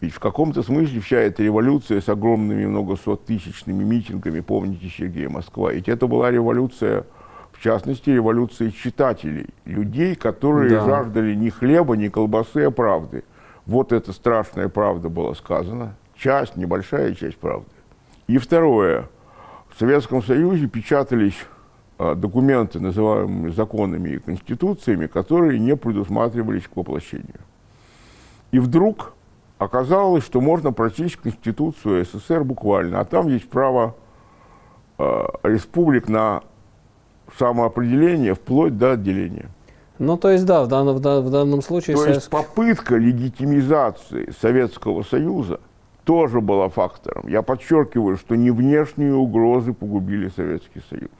Ведь 0.00 0.12
в 0.12 0.20
каком-то 0.20 0.62
смысле 0.62 1.00
вся 1.00 1.18
эта 1.18 1.42
революция 1.42 2.00
с 2.00 2.08
огромными 2.08 2.66
многосоттысячными 2.66 3.82
митингами, 3.82 4.40
помните 4.40 4.90
Сергея 4.94 5.30
Москва, 5.30 5.72
ведь 5.72 5.88
это 5.88 6.06
была 6.06 6.30
революция, 6.30 7.04
в 7.52 7.62
частности, 7.62 8.10
революция 8.10 8.70
читателей, 8.70 9.48
людей, 9.64 10.14
которые 10.14 10.70
да. 10.70 10.84
жаждали 10.84 11.34
ни 11.34 11.48
хлеба, 11.48 11.96
ни 11.96 12.08
колбасы, 12.08 12.64
а 12.64 12.70
правды. 12.70 13.24
Вот 13.64 13.92
эта 13.92 14.12
страшная 14.12 14.68
правда 14.68 15.08
была 15.08 15.34
сказана, 15.34 15.96
часть, 16.14 16.56
небольшая 16.56 17.14
часть 17.14 17.38
правды. 17.38 17.70
И 18.26 18.36
второе, 18.36 19.08
в 19.70 19.78
Советском 19.78 20.22
Союзе 20.22 20.66
печатались 20.66 21.46
а, 21.98 22.14
документы, 22.14 22.80
называемые 22.80 23.52
законами 23.52 24.10
и 24.10 24.18
конституциями, 24.18 25.06
которые 25.06 25.58
не 25.58 25.74
предусматривались 25.74 26.64
к 26.68 26.76
воплощению. 26.76 27.40
И 28.52 28.58
вдруг 28.58 29.15
оказалось, 29.58 30.24
что 30.24 30.40
можно 30.40 30.72
прочесть 30.72 31.16
Конституцию 31.16 32.04
СССР 32.04 32.44
буквально, 32.44 33.00
а 33.00 33.04
там 33.04 33.28
есть 33.28 33.48
право 33.48 33.94
э, 34.98 35.24
республик 35.42 36.08
на 36.08 36.42
самоопределение 37.36 38.34
вплоть 38.34 38.76
до 38.76 38.92
отделения. 38.92 39.48
Ну, 39.98 40.18
то 40.18 40.30
есть, 40.30 40.44
да, 40.44 40.62
в 40.62 40.68
данном, 40.68 40.96
в 40.96 41.30
данном 41.30 41.62
случае... 41.62 41.96
То 41.96 42.02
Совет... 42.02 42.16
есть 42.16 42.30
попытка 42.30 42.96
легитимизации 42.96 44.30
Советского 44.40 45.02
Союза 45.02 45.60
тоже 46.04 46.40
была 46.40 46.68
фактором. 46.68 47.26
Я 47.26 47.42
подчеркиваю, 47.42 48.16
что 48.16 48.36
не 48.36 48.50
внешние 48.50 49.14
угрозы 49.14 49.72
погубили 49.72 50.28
Советский 50.28 50.82
Союз. 50.88 51.10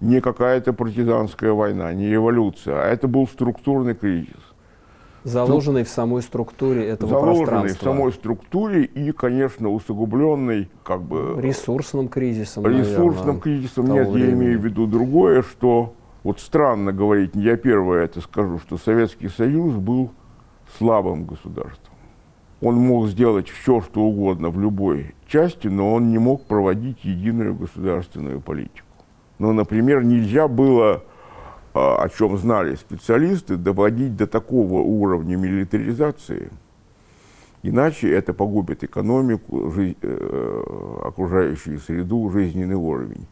Не 0.00 0.20
какая-то 0.20 0.72
партизанская 0.72 1.52
война, 1.52 1.92
не 1.92 2.08
революция, 2.08 2.82
а 2.82 2.86
это 2.86 3.06
был 3.06 3.28
структурный 3.28 3.94
кризис. 3.94 4.51
Заложенный 5.24 5.84
в 5.84 5.88
самой 5.88 6.22
структуре 6.22 6.86
этого 6.86 7.10
заложенный 7.10 7.46
пространства. 7.46 7.78
в 7.78 7.82
самой 7.82 8.12
структуре 8.12 8.84
и, 8.84 9.12
конечно, 9.12 9.68
усугубленный 9.68 10.68
как 10.82 11.02
бы... 11.02 11.40
Ресурсным 11.40 12.08
кризисом, 12.08 12.66
Ресурсным 12.66 13.04
наверное, 13.14 13.40
кризисом. 13.40 13.86
Нет, 13.86 14.08
времени. 14.08 14.26
я 14.26 14.32
имею 14.34 14.60
в 14.60 14.64
виду 14.64 14.86
другое, 14.86 15.42
что... 15.42 15.94
Вот 16.22 16.38
странно 16.38 16.92
говорить, 16.92 17.34
не 17.34 17.42
я 17.42 17.56
первое 17.56 18.04
это 18.04 18.20
скажу, 18.20 18.58
что 18.60 18.78
Советский 18.78 19.28
Союз 19.28 19.74
был 19.74 20.12
слабым 20.78 21.24
государством. 21.24 21.94
Он 22.60 22.76
мог 22.76 23.08
сделать 23.08 23.48
все, 23.48 23.80
что 23.80 24.02
угодно 24.02 24.50
в 24.50 24.60
любой 24.60 25.16
части, 25.26 25.66
но 25.66 25.92
он 25.92 26.12
не 26.12 26.18
мог 26.18 26.44
проводить 26.44 27.04
единую 27.04 27.56
государственную 27.56 28.40
политику. 28.40 28.86
Ну, 29.40 29.52
например, 29.52 30.04
нельзя 30.04 30.46
было 30.46 31.02
о 31.74 32.08
чем 32.08 32.36
знали 32.36 32.74
специалисты, 32.74 33.56
доводить 33.56 34.16
до 34.16 34.26
такого 34.26 34.80
уровня 34.80 35.36
милитаризации, 35.36 36.50
иначе 37.62 38.12
это 38.12 38.34
погубит 38.34 38.84
экономику, 38.84 39.70
жизнь, 39.70 39.96
э, 40.02 40.62
окружающую 41.04 41.78
среду, 41.78 42.28
жизненный 42.30 42.74
уровень. 42.74 43.26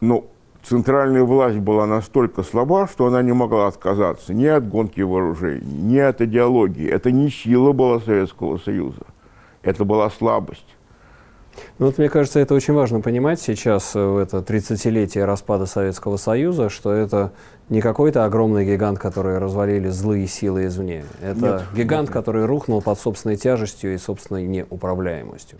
Но 0.00 0.26
центральная 0.62 1.24
власть 1.24 1.58
была 1.58 1.86
настолько 1.86 2.42
слаба, 2.42 2.88
что 2.88 3.06
она 3.06 3.22
не 3.22 3.32
могла 3.32 3.68
отказаться 3.68 4.34
ни 4.34 4.46
от 4.46 4.68
гонки 4.68 5.00
вооружений, 5.00 5.82
ни 5.82 5.98
от 5.98 6.20
идеологии. 6.20 6.88
Это 6.88 7.10
не 7.10 7.30
сила 7.30 7.72
была 7.72 8.00
Советского 8.00 8.58
Союза, 8.58 9.06
это 9.62 9.84
была 9.84 10.10
слабость. 10.10 10.76
Ну 11.78 11.86
вот 11.86 11.98
мне 11.98 12.08
кажется, 12.08 12.40
это 12.40 12.54
очень 12.54 12.74
важно 12.74 13.00
понимать 13.00 13.40
сейчас, 13.40 13.94
э, 13.94 14.04
в 14.04 14.18
это 14.18 14.38
30-летие 14.38 15.24
распада 15.24 15.66
Советского 15.66 16.16
Союза, 16.16 16.68
что 16.68 16.92
это 16.92 17.32
не 17.68 17.80
какой-то 17.80 18.24
огромный 18.24 18.64
гигант, 18.64 18.98
который 18.98 19.38
развалили 19.38 19.88
злые 19.88 20.26
силы 20.26 20.66
извне. 20.66 21.04
Это 21.20 21.40
нет, 21.40 21.62
гигант, 21.74 22.08
нет. 22.08 22.12
который 22.12 22.44
рухнул 22.46 22.82
под 22.82 22.98
собственной 22.98 23.36
тяжестью 23.36 23.94
и 23.94 23.98
собственной 23.98 24.46
неуправляемостью. 24.46 25.58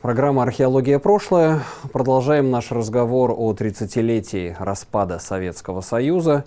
Программа 0.00 0.42
«Археология. 0.42 0.98
Прошлое». 0.98 1.60
Продолжаем 1.92 2.50
наш 2.50 2.72
разговор 2.72 3.30
о 3.30 3.52
30-летии 3.52 4.56
распада 4.58 5.20
Советского 5.20 5.80
Союза 5.80 6.44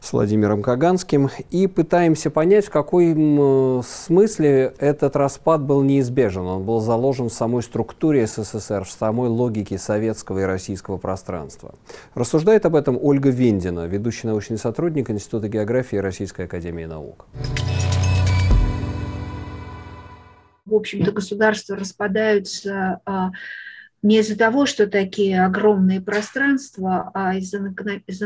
с 0.00 0.12
Владимиром 0.12 0.62
Каганским 0.62 1.30
и 1.50 1.66
пытаемся 1.66 2.30
понять, 2.30 2.66
в 2.66 2.70
каком 2.70 3.82
смысле 3.82 4.74
этот 4.78 5.14
распад 5.16 5.60
был 5.62 5.82
неизбежен. 5.82 6.46
Он 6.46 6.64
был 6.64 6.80
заложен 6.80 7.28
в 7.28 7.32
самой 7.32 7.62
структуре 7.62 8.26
СССР, 8.26 8.84
в 8.84 8.90
самой 8.90 9.28
логике 9.28 9.78
советского 9.78 10.40
и 10.40 10.42
российского 10.44 10.96
пространства. 10.96 11.74
Рассуждает 12.14 12.64
об 12.66 12.76
этом 12.76 12.98
Ольга 13.00 13.30
Вендина, 13.30 13.86
ведущий 13.86 14.26
научный 14.26 14.58
сотрудник 14.58 15.10
Института 15.10 15.48
географии 15.48 15.96
Российской 15.96 16.46
академии 16.46 16.84
наук. 16.86 17.26
В 20.64 20.74
общем-то, 20.74 21.10
государства 21.10 21.76
распадаются 21.76 23.00
а, 23.04 23.30
не 24.02 24.18
из-за 24.18 24.36
того, 24.36 24.66
что 24.66 24.86
такие 24.86 25.44
огромные 25.44 26.00
пространства, 26.00 27.10
а 27.14 27.36
из-за 27.36 27.60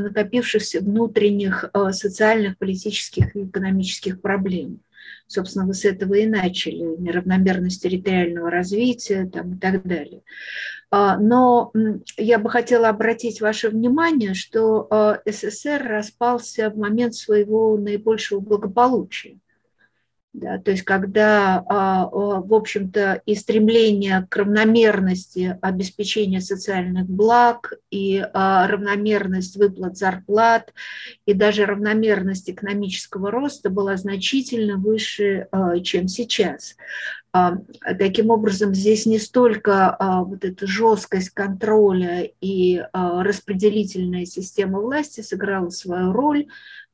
накопившихся 0.01 0.81
внутренних 0.81 1.65
э, 1.73 1.93
социальных, 1.93 2.59
политических 2.59 3.35
и 3.35 3.45
экономических 3.45 4.21
проблем. 4.21 4.81
Собственно, 5.27 5.67
вы 5.67 5.75
с 5.75 5.85
этого 5.85 6.15
и 6.15 6.27
начали, 6.27 6.97
неравномерность 6.99 7.83
территориального 7.83 8.51
развития 8.51 9.29
там, 9.33 9.55
и 9.55 9.59
так 9.59 9.83
далее. 9.85 10.23
А, 10.91 11.19
но 11.19 11.73
я 12.17 12.39
бы 12.39 12.51
хотела 12.51 12.89
обратить 12.89 13.41
ваше 13.41 13.71
внимание, 13.71 14.35
что 14.35 14.87
э, 14.91 15.31
СССР 15.33 15.83
распался 15.83 16.71
в 16.71 16.77
момент 16.77 17.15
своего 17.15 17.77
наибольшего 17.77 18.39
благополучия. 18.41 19.39
Да, 20.35 20.59
то 20.59 20.73
есть 20.73 20.83
когда, 20.83 21.65
а, 21.69 22.07
в 22.07 22.53
общем-то, 22.53 23.23
и 23.25 23.37
стремление 23.37 24.27
к 24.29 24.37
равномерности 24.37 25.57
обеспечения 25.63 26.41
социальных 26.41 27.09
благ, 27.09 27.75
и 27.93 28.21
а, 28.33 28.67
равномерность 28.67 29.57
выплат 29.57 29.97
зарплат, 29.97 30.75
и 31.25 31.35
даже 31.35 31.67
равномерность 31.67 32.51
экономического 32.51 33.31
роста 33.31 33.71
была 33.71 33.97
значительно 33.97 34.77
выше, 34.77 35.47
а, 35.53 35.79
чем 35.79 36.09
сейчас. 36.09 36.77
Таким 37.99 38.31
образом, 38.31 38.73
здесь 38.75 39.07
не 39.07 39.19
столько 39.19 39.97
вот 40.29 40.45
эта 40.45 40.69
жесткость 40.69 41.31
контроля 41.31 42.31
и 42.41 42.81
распределительная 42.93 44.25
система 44.25 44.79
власти 44.79 45.21
сыграла 45.21 45.71
свою 45.71 46.13
роль, 46.13 46.47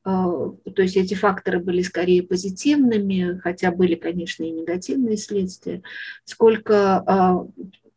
то 0.03 0.81
есть 0.81 0.97
эти 0.97 1.13
факторы 1.13 1.59
были 1.59 1.81
скорее 1.83 2.23
позитивными, 2.23 3.39
хотя 3.39 3.71
были, 3.71 3.95
конечно, 3.95 4.43
и 4.43 4.51
негативные 4.51 5.17
следствия, 5.17 5.83
сколько 6.25 7.03
а, 7.05 7.47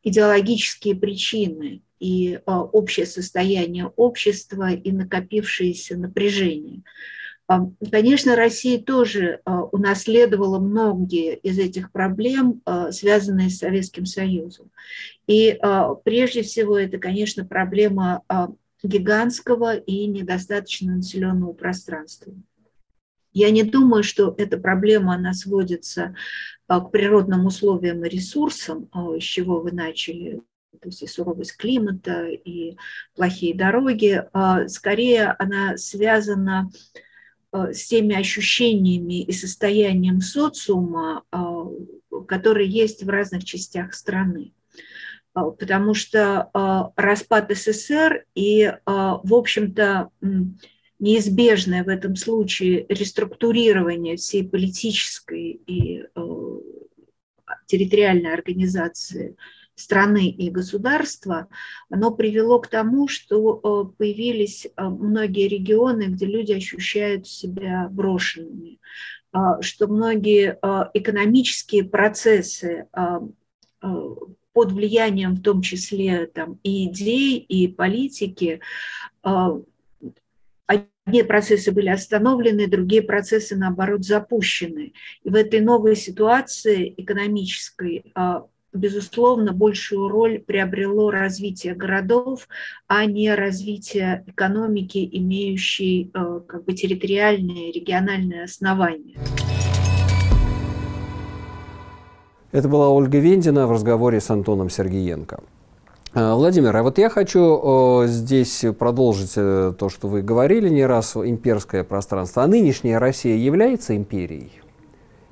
идеологические 0.03 0.97
причины 0.97 1.83
и 1.99 2.41
а, 2.45 2.63
общее 2.63 3.07
состояние 3.07 3.87
общества 3.97 4.73
и 4.73 4.93
накопившееся 4.93 5.97
напряжение. 5.97 6.83
Конечно, 7.91 8.37
Россия 8.37 8.81
тоже 8.81 9.41
унаследовала 9.45 10.59
многие 10.59 11.37
из 11.37 11.59
этих 11.59 11.93
проблем, 11.93 12.63
связанные 12.91 13.51
с 13.51 13.59
Советским 13.59 14.07
Союзом. 14.07 14.71
И 15.27 15.61
прежде 16.05 16.41
всего 16.41 16.79
это, 16.79 16.97
конечно, 16.97 17.45
проблема 17.45 18.23
гигантского 18.85 19.77
и 19.77 20.07
недостаточно 20.07 20.97
населенного 20.97 21.53
пространства. 21.53 22.35
Я 23.33 23.51
не 23.51 23.65
думаю, 23.65 24.05
что 24.05 24.35
эта 24.39 24.57
проблема, 24.59 25.15
она 25.15 25.35
сводится 25.35 26.15
а, 26.69 26.81
к 26.81 26.93
природным 26.93 27.47
условиям 27.47 28.05
и 28.05 28.09
ресурсам, 28.09 28.89
а, 28.93 29.19
с 29.19 29.23
чего 29.23 29.61
вы 29.61 29.73
начали, 29.73 30.41
то 30.81 30.89
есть 30.89 31.03
и 31.03 31.09
суровость 31.09 31.57
климата, 31.57 32.29
и 32.29 32.77
плохие 33.17 33.57
дороги. 33.57 34.23
А, 34.33 34.69
скорее, 34.69 35.35
она 35.39 35.77
связана 35.77 36.71
с 37.53 37.87
теми 37.87 38.17
ощущениями 38.17 39.23
и 39.23 39.31
состоянием 39.31 40.21
социума, 40.21 41.23
которые 42.27 42.69
есть 42.69 43.05
в 43.05 43.09
разных 43.09 43.45
частях 43.45 43.95
страны. 43.95 44.53
А, 45.35 45.51
потому 45.51 45.95
что 45.95 46.49
а, 46.55 46.93
распад 46.97 47.51
СССР 47.51 48.25
и, 48.35 48.73
а, 48.87 49.21
в 49.23 49.35
общем-то, 49.35 50.11
неизбежное 51.01 51.85
в 51.85 51.89
этом 51.89 52.15
случае 52.15 52.87
реструктурирование 52.89 54.17
всей 54.17 54.49
политической 54.49 55.61
и 55.67 56.05
территориальной 57.67 58.33
организации 58.33 59.37
страны 59.75 60.31
и 60.31 60.51
государства, 60.51 61.49
оно 61.91 62.13
привело 62.13 62.61
к 62.61 62.69
тому, 62.69 63.09
что 63.09 63.93
появились 63.99 64.69
многие 64.77 65.49
регионы, 65.49 66.05
где 66.05 66.27
люди 66.27 66.53
ощущают 66.53 67.27
себя 67.27 67.89
брошенными, 67.91 68.79
что 69.61 69.89
многие 69.89 70.59
экономические 70.95 71.85
процессы 71.85 72.87
под 74.55 74.73
влиянием 74.73 75.35
в 75.35 75.43
том 75.43 75.61
числе 75.61 76.27
там, 76.27 76.59
и 76.63 76.87
идей, 76.87 77.39
и 77.39 77.69
политики, 77.69 78.61
а, 79.23 79.61
одни 80.67 81.23
процессы 81.25 81.73
были 81.73 81.89
остановлены, 81.89 82.69
другие 82.69 83.03
процессы, 83.03 83.57
наоборот, 83.57 84.05
запущены. 84.05 84.95
И 85.25 85.29
в 85.29 85.35
этой 85.35 85.61
новой 85.61 85.97
ситуации 85.97 86.95
экономической 86.97 88.13
а, 88.15 88.47
безусловно, 88.73 89.53
большую 89.53 90.09
роль 90.09 90.41
приобрело 90.41 91.11
развитие 91.11 91.75
городов, 91.75 92.49
а 92.89 93.07
не 93.07 93.33
развитие 93.35 94.25
экономики, 94.27 95.09
имеющей 95.13 96.11
а, 96.13 96.41
как 96.41 96.65
бы 96.65 96.75
территориальные, 96.75 97.73
региональные 97.73 98.45
основания. 98.45 99.17
Это 102.55 102.69
была 102.69 102.89
Ольга 102.89 103.19
Вендина 103.19 103.67
в 103.67 103.73
разговоре 103.73 104.21
с 104.21 104.31
Антоном 104.31 104.71
Сергеенко. 104.71 105.41
А, 106.13 106.37
Владимир, 106.37 106.77
а 106.77 106.85
вот 106.85 106.99
я 106.99 107.09
хочу 107.09 108.05
здесь 108.07 108.65
продолжить 108.79 109.33
э, 109.35 109.75
то, 109.77 109.89
что 109.89 110.07
вы 110.07 110.23
говорили 110.23 110.69
не 110.69 110.87
раз, 110.87 111.17
имперское 111.17 111.83
пространство. 111.83 112.45
А 112.45 112.47
нынешняя 112.47 113.01
Россия 113.01 113.35
является 113.35 113.97
империей? 113.97 114.53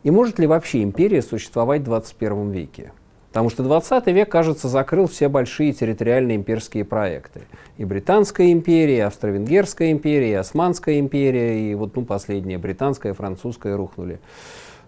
И 0.03 0.11
может 0.11 0.41
ли 0.41 0.49
вообще 0.49 0.83
империя 0.83 1.23
существовать 1.23 1.83
в 1.83 1.85
21 1.85 2.51
веке? 2.51 2.93
Потому 3.29 3.51
что 3.51 3.63
20 3.63 4.05
век, 4.09 4.29
кажется, 4.29 4.67
закрыл 4.67 5.07
все 5.07 5.29
большие 5.29 5.73
территориальные 5.73 6.39
имперские 6.39 6.85
проекты. 6.85 7.43
И 7.79 7.85
Британская 7.85 8.51
империя, 8.51 8.97
и 8.97 9.01
Австро-Венгерская 9.03 9.93
империя, 9.93 10.33
и 10.33 10.35
Османская 10.35 10.99
империя, 10.99 11.71
и 11.71 11.77
вот 11.77 11.95
ну, 11.95 12.05
последняя, 12.05 12.59
Британская, 12.59 13.13
Французская 13.13 13.77
рухнули. 13.77 14.19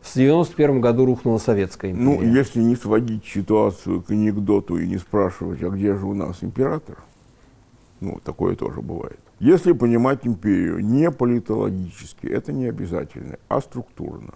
В 0.05 0.15
91 0.17 0.83
году 0.83 1.07
рухнула 1.07 1.39
Советская 1.39 1.91
империя. 1.91 2.05
Ну, 2.05 2.23
если 2.23 2.61
не 2.61 2.77
сводить 2.77 3.25
ситуацию 3.25 4.03
к 4.03 4.11
анекдоту 4.11 4.77
и 4.77 4.87
не 4.87 4.99
спрашивать, 4.99 5.63
а 5.63 5.71
где 5.71 5.97
же 5.97 6.05
у 6.07 6.13
нас 6.13 6.45
император, 6.45 6.99
ну, 8.01 8.21
такое 8.23 8.55
тоже 8.55 8.83
бывает. 8.83 9.19
Если 9.41 9.73
понимать 9.73 10.27
империю 10.27 10.85
не 10.85 11.11
политологически, 11.11 12.27
это 12.27 12.53
не 12.53 12.67
обязательно, 12.67 13.39
а 13.49 13.63
структурно. 13.63 14.35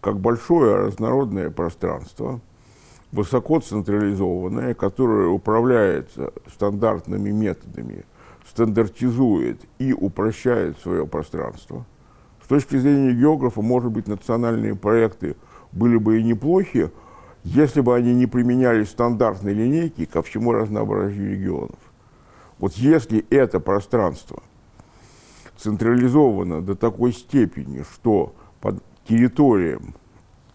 Как 0.00 0.18
большое 0.18 0.76
разнородное 0.76 1.50
пространство, 1.50 2.40
высоко 3.12 3.60
централизованное, 3.60 4.74
которое 4.74 5.28
управляется 5.28 6.32
стандартными 6.52 7.30
методами, 7.30 8.04
стандартизует 8.48 9.60
и 9.78 9.92
упрощает 9.92 10.78
свое 10.78 11.06
пространство– 11.06 11.84
с 12.44 12.46
точки 12.46 12.76
зрения 12.76 13.14
географа, 13.14 13.62
может 13.62 13.90
быть, 13.90 14.06
национальные 14.06 14.74
проекты 14.74 15.34
были 15.72 15.96
бы 15.96 16.20
и 16.20 16.22
неплохи, 16.22 16.90
если 17.42 17.80
бы 17.80 17.96
они 17.96 18.14
не 18.14 18.26
применяли 18.26 18.84
стандартные 18.84 19.54
линейки 19.54 20.04
ко 20.04 20.22
всему 20.22 20.52
разнообразию 20.52 21.30
регионов. 21.30 21.78
Вот 22.58 22.74
если 22.74 23.24
это 23.30 23.60
пространство 23.60 24.42
централизовано 25.56 26.60
до 26.60 26.74
такой 26.74 27.14
степени, 27.14 27.82
что 27.94 28.34
под 28.60 28.82
территориям 29.08 29.94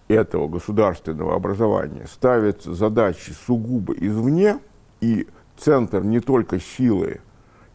этого 0.08 0.48
государственного 0.48 1.36
образования 1.36 2.06
ставятся 2.06 2.76
задачи 2.76 3.34
сугубо 3.48 3.94
извне, 3.94 4.60
и 5.02 5.28
центр 5.58 6.04
не 6.04 6.20
только 6.20 6.60
силы, 6.60 7.22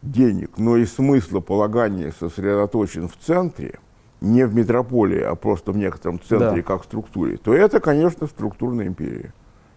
денег, 0.01 0.51
но 0.57 0.77
и 0.77 0.85
смысла 0.85 1.41
полагания 1.41 2.13
сосредоточен 2.17 3.09
в 3.09 3.17
центре– 3.17 3.79
не 4.21 4.45
в 4.45 4.55
метрополии, 4.55 5.21
а 5.21 5.35
просто 5.35 5.71
в 5.71 5.77
некотором 5.77 6.19
центре 6.19 6.61
Да. 6.61 6.61
как 6.61 6.83
структуре, 6.83 7.37
то 7.37 7.53
это, 7.53 7.79
конечно, 7.79 8.27
структурная 8.27 8.87
империя. 8.87 9.33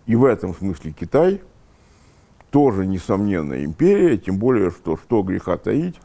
И 0.07 0.17
в 0.17 0.25
этом 0.25 0.55
смысле 0.55 0.93
Китай 0.99 1.41
тоже, 2.51 2.87
несомненно, 2.87 3.63
империя, 3.65 4.17
тем 4.17 4.39
более, 4.39 4.71
что, 4.71 4.97
что 4.97 5.23
греха 5.23 5.57
таить, 5.59 5.97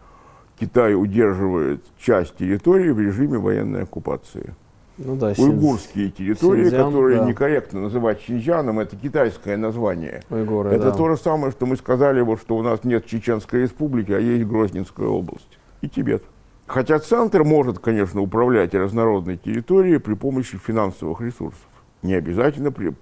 Китай 0.60 0.94
удерживает 0.94 1.84
часть 1.98 2.36
территории 2.38 2.92
в 2.92 3.00
режиме 3.00 3.38
военной 3.38 3.84
оккупации. 3.84 4.54
Ну 4.98 5.16
да, 5.16 5.34
Уйгурские 5.38 6.12
территории, 6.12 6.64
Синьцзян, 6.66 6.86
которые 6.86 7.20
да. 7.20 7.26
некорректно 7.26 7.82
называть 7.82 8.22
Шинджаном, 8.22 8.80
это 8.80 8.96
китайское 8.96 9.58
название. 9.58 10.22
Уйгуры, 10.30 10.70
Это 10.70 10.92
да. 10.92 10.92
то 10.92 11.10
же 11.10 11.18
самое, 11.18 11.52
что 11.52 11.66
мы 11.66 11.78
сказали, 11.78 12.22
вот, 12.22 12.40
что 12.40 12.56
у 12.56 12.62
нас 12.62 12.84
нет 12.84 13.06
Чеченской 13.08 13.62
республики, 13.64 14.12
а 14.12 14.20
есть 14.20 14.46
Грозненская 14.46 15.08
область 15.08 15.58
и 15.82 15.90
Тибет. 15.90 16.24
Хотя 16.66 17.00
центр 17.00 17.44
может, 17.44 17.80
конечно, 17.80 18.22
управлять 18.22 18.74
разнородной 18.74 19.38
территорией 19.38 20.00
при 20.00 20.14
помощи 20.14 20.58
финансовых 20.58 21.22
ресурсов. 21.22 21.68
Не 22.02 22.16
обязательно 22.16 22.72
при, 22.72 22.94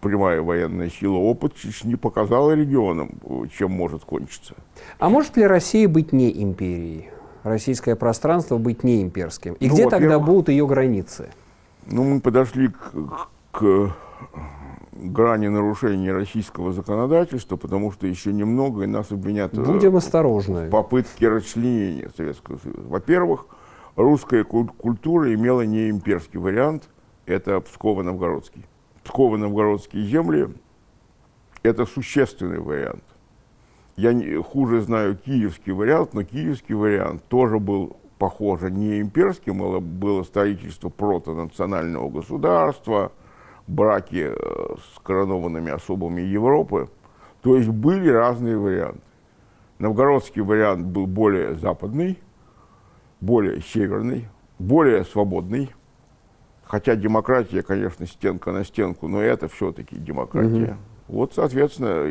прямая 0.00 0.42
военная 0.42 0.90
сила. 0.90 1.16
Опыт 1.16 1.54
Чечни 1.54 1.94
показала 1.94 2.52
регионам, 2.52 3.10
чем 3.56 3.72
может 3.72 4.04
кончиться. 4.04 4.54
А 4.98 5.08
может 5.08 5.36
ли 5.36 5.46
Россия 5.46 5.88
быть 5.88 6.12
не 6.12 6.42
империей? 6.42 7.10
Российское 7.44 7.94
пространство 7.94 8.58
быть 8.58 8.84
не 8.84 9.02
имперским? 9.02 9.54
И 9.54 9.68
Ну, 9.68 9.74
где 9.74 9.88
тогда 9.88 10.18
будут 10.18 10.48
ее 10.48 10.66
границы? 10.66 11.28
Ну, 11.86 12.02
мы 12.04 12.20
подошли 12.20 12.68
к, 12.68 13.28
к 13.50 13.94
грани 14.96 15.48
нарушения 15.48 16.12
российского 16.12 16.72
законодательства, 16.72 17.56
потому 17.56 17.90
что 17.92 18.06
еще 18.06 18.32
немного, 18.32 18.82
и 18.82 18.86
нас 18.86 19.10
обвинят 19.10 19.56
э, 19.56 19.62
Будем 19.62 19.96
осторожны. 19.96 20.70
попытки 20.70 21.24
расчленения 21.24 22.10
Советского 22.16 22.58
Союза. 22.58 22.82
Во-первых, 22.88 23.46
русская 23.96 24.44
куль- 24.44 24.68
культура 24.78 25.32
имела 25.34 25.62
не 25.62 25.90
имперский 25.90 26.38
вариант, 26.38 26.88
это 27.26 27.60
Псково-Новгородский. 27.60 28.64
Псково-Новгородские 29.04 30.04
земли– 30.04 30.48
это 31.62 31.86
существенный 31.86 32.60
вариант. 32.60 33.02
Я 33.96 34.12
не, 34.12 34.42
хуже 34.42 34.80
знаю 34.80 35.16
киевский 35.16 35.72
вариант, 35.72 36.14
но 36.14 36.22
киевский 36.24 36.74
вариант 36.74 37.22
тоже 37.28 37.58
был, 37.58 37.96
похоже, 38.18 38.70
не 38.70 39.00
имперским, 39.00 39.58
было, 39.58 39.78
было 39.80 40.22
строительство 40.24 40.88
протонационального 40.88 42.10
государства, 42.10 43.12
браки 43.66 44.30
э, 44.30 44.34
с 44.34 44.98
коронованными 45.00 45.70
особами 45.70 46.20
Европы. 46.22 46.88
То 47.42 47.56
есть 47.56 47.68
были 47.68 48.08
разные 48.08 48.56
варианты. 48.58 49.00
Новгородский 49.78 50.42
вариант 50.42 50.86
был 50.86 51.06
более 51.06 51.56
западный, 51.56 52.18
более 53.20 53.60
северный, 53.60 54.28
более 54.58 55.04
свободный. 55.04 55.70
Хотя 56.64 56.96
демократия, 56.96 57.62
конечно, 57.62 58.06
стенка 58.06 58.52
на 58.52 58.64
стенку, 58.64 59.08
но 59.08 59.20
это 59.20 59.48
все-таки 59.48 59.96
демократия. 59.96 60.76
Вот, 61.08 61.34
соответственно, 61.34 62.06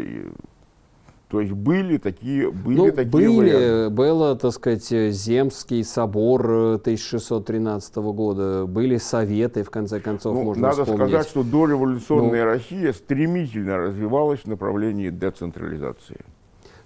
то 1.34 1.42
есть 1.42 1.52
были 1.54 1.98
такие, 1.98 2.52
были 2.52 2.78
Ну, 2.78 2.92
такие 2.92 3.08
были, 3.10 3.38
варианты. 3.40 3.90
было, 3.90 4.36
так 4.36 4.52
сказать, 4.54 4.92
э, 4.92 5.10
Земский 5.10 5.84
собор 5.84 6.46
э, 6.48 6.74
1613 6.76 7.96
года, 7.96 8.66
были 8.68 8.98
советы, 8.98 9.64
в 9.64 9.72
конце 9.72 10.00
концов, 10.00 10.36
Ну, 10.36 10.44
можно 10.44 10.68
надо 10.68 10.84
вспомнить. 10.84 11.08
сказать, 11.10 11.28
что 11.28 11.42
дореволюционная 11.44 12.46
Ну. 12.46 12.52
Россия 12.52 12.94
стремительно 12.94 13.78
развивалась 13.78 14.42
в 14.42 14.46
направлении 14.46 15.10
децентрализации. 15.10 16.20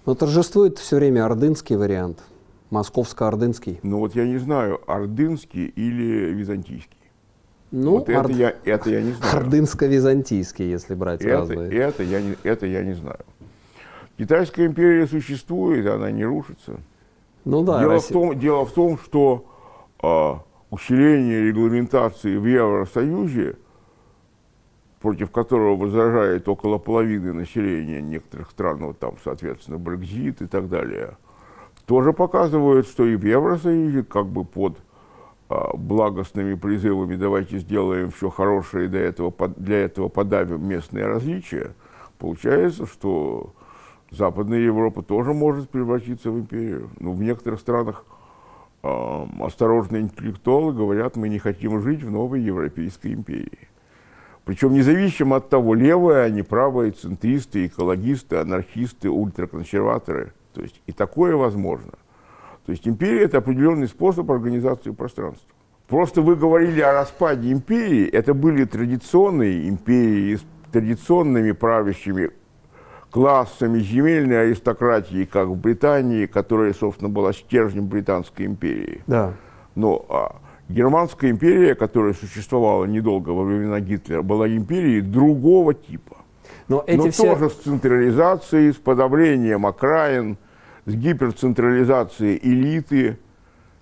Но 0.06 0.14
торжествует 0.14 0.78
все 0.78 0.96
время 0.96 1.26
ордынский 1.26 1.76
вариант, 1.76 2.20
московско-ордынский. 2.70 3.80
Но 3.82 3.98
вот 3.98 4.14
я 4.14 4.24
не 4.26 4.38
знаю, 4.38 4.80
ордынский 4.86 5.66
или 5.66 6.32
византийский. 6.32 6.96
Ну, 7.70 7.98
вот 7.98 8.08
это, 8.08 8.20
орд- 8.20 8.30
я, 8.34 8.54
это 8.64 8.88
я 8.88 9.02
не 9.02 9.12
знаю. 9.12 9.34
ордынско-византийский, 9.44 10.70
если 10.70 10.94
брать 10.94 11.20
Это, 11.20 11.30
разные. 11.36 11.70
это, 11.70 12.02
я 12.02 12.22
не, 12.22 12.34
это 12.44 12.64
я 12.64 12.82
не 12.82 12.94
знаю. 12.94 13.18
Китайская 14.18 14.66
империя 14.66 15.06
существует, 15.06 15.86
она 15.86 16.10
не 16.10 16.24
рушится. 16.24 16.80
Ну 17.44 17.62
да, 17.62 17.78
дело, 17.78 17.94
Россия- 17.94 18.08
в 18.08 18.12
том, 18.12 18.38
дело 18.38 18.66
в 18.66 18.72
том, 18.72 18.98
что 18.98 19.46
а, 20.02 20.42
усиление 20.70 21.44
регламентации 21.44 22.36
в 22.36 22.44
Евросоюзе, 22.44 23.56
против 25.00 25.30
которого 25.30 25.76
возражает 25.76 26.48
около 26.48 26.78
половины 26.78 27.32
населения 27.32 28.02
некоторых 28.02 28.50
стран, 28.50 28.78
вот 28.78 28.98
там, 28.98 29.14
соответственно, 29.22 29.78
Брекзит 29.78 30.42
и 30.42 30.46
так 30.48 30.68
далее, 30.68 31.16
тоже 31.86 32.12
показывает, 32.12 32.88
что 32.88 33.06
и 33.06 33.14
в 33.14 33.24
Евросоюзе 33.24 34.02
как 34.02 34.26
бы 34.26 34.44
под 34.44 34.78
а, 35.48 35.76
благостными 35.76 36.54
призывами 36.54 37.14
«давайте 37.14 37.58
сделаем 37.58 38.10
все 38.10 38.30
хорошее 38.30 38.86
и 38.86 38.88
для 38.88 39.02
этого, 39.02 39.32
для 39.56 39.84
этого 39.84 40.08
подавим 40.08 40.66
местные 40.66 41.06
различия», 41.06 41.74
получается, 42.18 42.84
что 42.84 43.54
Западная 44.10 44.60
Европа 44.60 45.02
тоже 45.02 45.34
может 45.34 45.68
превратиться 45.68 46.30
в 46.30 46.38
империю. 46.38 46.90
Ну, 46.98 47.12
в 47.12 47.22
некоторых 47.22 47.60
странах 47.60 48.04
а, 48.82 49.28
осторожные 49.40 50.02
интеллектуалы 50.02 50.72
говорят, 50.72 51.16
мы 51.16 51.28
не 51.28 51.38
хотим 51.38 51.80
жить 51.82 52.02
в 52.02 52.10
новой 52.10 52.40
Европейской 52.40 53.12
империи. 53.12 53.68
Причем 54.44 54.72
независимо 54.72 55.36
от 55.36 55.50
того, 55.50 55.74
левые 55.74 56.22
они, 56.22 56.42
правые, 56.42 56.92
центристы, 56.92 57.66
экологисты, 57.66 58.36
анархисты, 58.36 59.10
ультраконсерваторы. 59.10 60.32
То 60.54 60.62
есть 60.62 60.80
и 60.86 60.92
такое 60.92 61.36
возможно. 61.36 61.92
То 62.64 62.72
есть 62.72 62.88
империя– 62.88 63.22
это 63.24 63.38
определенный 63.38 63.88
способ 63.88 64.30
организации 64.30 64.90
пространства. 64.90 65.48
Просто 65.86 66.22
вы 66.22 66.36
говорили 66.36 66.80
о 66.80 66.92
распаде 66.92 67.52
империи. 67.52 68.06
Это 68.06 68.32
были 68.32 68.64
традиционные 68.64 69.68
империи 69.68 70.36
с 70.36 70.44
традиционными 70.72 71.52
правящими 71.52 72.30
классами 73.10 73.78
земельной 73.80 74.42
аристократии, 74.42 75.24
как 75.24 75.48
в 75.48 75.56
Британии, 75.56 76.26
которая, 76.26 76.72
собственно, 76.74 77.08
была 77.08 77.32
стержнем 77.32 77.86
Британской 77.86 78.46
империи. 78.46 79.02
Да. 79.06 79.32
Но 79.74 80.04
а, 80.08 80.36
Германская 80.68 81.30
империя, 81.30 81.74
которая 81.74 82.12
существовала 82.12 82.84
недолго 82.84 83.30
во 83.30 83.44
времена 83.44 83.80
Гитлера, 83.80 84.22
была 84.22 84.48
империей 84.48 85.00
другого 85.00 85.72
типа. 85.74 86.18
Но 86.68 86.84
эти 86.86 86.96
Но 86.98 87.10
все... 87.10 87.22
тоже 87.22 87.50
с 87.50 87.54
централизацией, 87.54 88.72
с 88.72 88.76
подавлением 88.76 89.66
окраин, 89.66 90.36
с 90.84 90.94
гиперцентрализацией 90.94 92.38
элиты. 92.42 93.18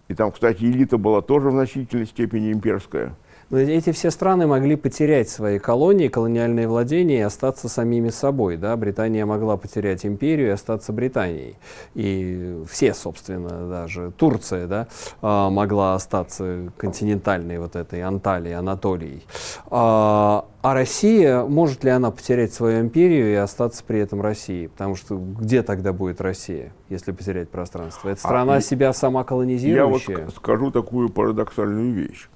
И 0.08 0.14
там, 0.14 0.30
кстати, 0.30 0.62
элита 0.62 0.98
была 0.98 1.20
тоже 1.20 1.48
в 1.48 1.52
значительной 1.52 2.06
степени 2.06 2.52
имперская. 2.52 3.14
Но 3.48 3.58
эти 3.58 3.92
все 3.92 4.10
страны 4.10 4.46
могли 4.48 4.74
потерять 4.74 5.28
свои 5.28 5.58
колонии, 5.60 6.08
колониальные 6.08 6.66
владения 6.66 7.18
и 7.18 7.22
остаться 7.22 7.68
самими 7.68 8.08
собой. 8.08 8.56
Да? 8.56 8.76
Британия 8.76 9.24
могла 9.24 9.56
потерять 9.56 10.04
империю 10.04 10.48
и 10.48 10.50
остаться 10.50 10.92
Британией. 10.92 11.56
И 11.94 12.62
все, 12.68 12.92
собственно, 12.92 13.68
даже 13.68 14.10
Турция 14.16 14.66
да, 14.66 14.88
а, 15.22 15.48
могла 15.50 15.94
остаться 15.94 16.72
континентальной 16.76 17.58
вот 17.58 17.76
этой 17.76 18.02
Анталией, 18.02 18.56
Анатолией. 18.56 19.24
А, 19.70 20.44
а 20.62 20.74
Россия, 20.74 21.44
может 21.44 21.84
ли 21.84 21.90
она 21.90 22.10
потерять 22.10 22.52
свою 22.52 22.80
империю 22.80 23.30
и 23.30 23.34
остаться 23.34 23.84
при 23.86 24.00
этом 24.00 24.20
Россией? 24.20 24.66
Потому 24.66 24.96
что 24.96 25.16
где 25.16 25.62
тогда 25.62 25.92
будет 25.92 26.20
Россия, 26.20 26.72
если 26.88 27.12
потерять 27.12 27.48
пространство? 27.48 28.08
Это 28.08 28.18
страна 28.18 28.54
А, 28.54 28.60
себя 28.60 28.92
сама 28.92 29.20
Я 29.20 29.22
вот 29.22 29.28
колонизирующая? 29.28 30.16
ск- 30.26 30.34
скажу 30.34 30.72
такую 30.72 31.10
парадоксальную 31.10 31.92
вещь, 31.92 32.28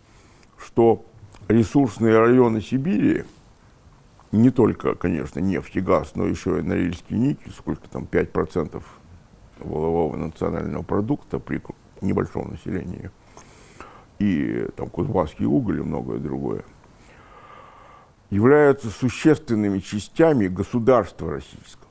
что 0.60 1.04
ресурсные 1.48 2.18
районы 2.18 2.60
Сибири, 2.60 3.24
не 4.32 4.50
только, 4.50 4.94
конечно, 4.94 5.40
нефть 5.40 5.76
и 5.76 5.80
газ, 5.80 6.12
но 6.14 6.26
еще 6.26 6.58
и 6.58 6.62
Норильский 6.62 7.16
никель, 7.16 7.52
сколько 7.52 7.88
там, 7.88 8.06
5% 8.10 8.82
волового 9.58 10.16
национального 10.16 10.82
продукта 10.82 11.38
при 11.38 11.60
небольшом 12.00 12.50
населении, 12.50 13.10
и 14.18 14.68
там 14.76 14.88
Кузбасский 14.88 15.46
уголь 15.46 15.80
и 15.80 15.82
многое 15.82 16.18
другое, 16.18 16.64
являются 18.30 18.90
существенными 18.90 19.80
частями 19.80 20.46
государства 20.46 21.30
российского. 21.30 21.90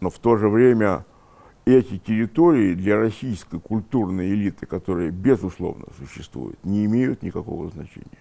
Но 0.00 0.10
в 0.10 0.18
то 0.18 0.36
же 0.36 0.48
время 0.48 1.04
эти 1.64 1.98
территории 1.98 2.74
для 2.74 2.96
российской 2.98 3.58
культурной 3.58 4.28
элиты, 4.28 4.66
которая 4.66 5.10
безусловно 5.10 5.86
существует, 5.98 6.62
не 6.64 6.84
имеют 6.84 7.22
никакого 7.22 7.70
значения. 7.70 8.18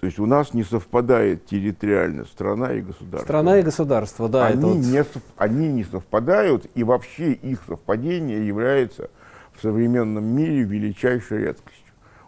То 0.00 0.06
есть 0.06 0.18
у 0.20 0.26
нас 0.26 0.54
не 0.54 0.62
совпадает 0.62 1.46
территориально 1.46 2.24
страна 2.24 2.72
и 2.72 2.80
государство. 2.80 3.26
Страна 3.26 3.58
и 3.58 3.62
государство, 3.62 4.28
да. 4.28 4.46
они, 4.46 4.62
вот- 4.62 4.76
не, 4.76 5.02
сов- 5.02 5.22
они 5.36 5.68
не 5.68 5.84
совпадают, 5.84 6.70
и 6.74 6.84
вообще 6.84 7.32
их 7.32 7.62
совпадение 7.66 8.46
является 8.46 9.10
в 9.54 9.62
современном 9.62 10.24
мире 10.24 10.62
величайшей 10.62 11.38
редкостью. 11.38 11.84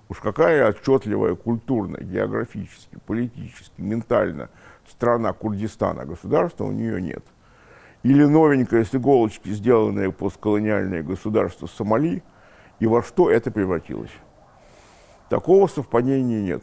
Уж 0.08 0.18
какая 0.18 0.68
отчетливая 0.68 1.36
культурно, 1.36 1.98
географически, 2.00 2.98
политически, 3.06 3.80
ментально 3.80 4.48
страна 4.88 5.32
Курдистана, 5.32 6.04
государства 6.04 6.64
у 6.64 6.72
нее 6.72 7.00
нет. 7.00 7.24
Или 8.02 8.24
новенькое 8.24 8.84
с 8.84 8.94
иголочки 8.94 9.50
сделанное 9.50 10.10
постколониальное 10.10 11.02
государство 11.02 11.66
Сомали, 11.66 12.22
и 12.78 12.86
во 12.86 13.02
что 13.02 13.30
это 13.30 13.50
превратилось. 13.50 14.10
Такого 15.28 15.66
совпадения 15.66 16.40
нет. 16.40 16.62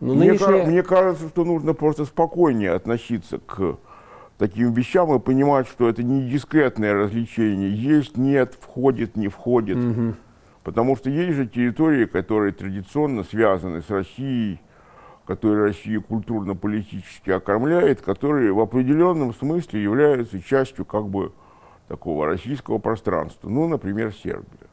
Ну, 0.00 0.14
мне, 0.14 0.30
нынешняя- 0.32 0.64
ка- 0.64 0.70
мне 0.70 0.82
кажется, 0.82 1.28
что 1.28 1.44
нужно 1.44 1.72
просто 1.74 2.04
спокойнее 2.04 2.72
относиться 2.72 3.38
к 3.38 3.78
таким 4.38 4.72
вещам 4.72 5.14
и 5.14 5.20
понимать, 5.20 5.68
что 5.68 5.88
это 5.88 6.02
не 6.02 6.28
дискретное 6.28 6.94
развлечение. 6.94 7.70
Есть, 7.72 8.16
нет, 8.16 8.56
входит, 8.58 9.16
не 9.16 9.28
входит. 9.28 9.76
Мгм. 9.76 10.16
Потому 10.64 10.96
что 10.96 11.10
есть 11.10 11.36
же 11.36 11.46
территории, 11.46 12.06
которые 12.06 12.52
традиционно 12.52 13.22
связаны 13.24 13.82
с 13.82 13.88
Россией, 13.90 14.60
которые 15.30 15.66
Россия 15.66 16.00
культурно-политически 16.00 17.30
окормляет, 17.30 18.00
которые 18.00 18.52
в 18.52 18.58
определенном 18.58 19.32
смысле 19.32 19.80
являются 19.80 20.42
частью 20.42 20.84
как 20.84 21.06
бы 21.06 21.30
такого 21.86 22.26
российского 22.26 22.78
пространства. 22.78 23.48
Ну, 23.48 23.68
например, 23.68 24.12
Сербия, 24.12 24.66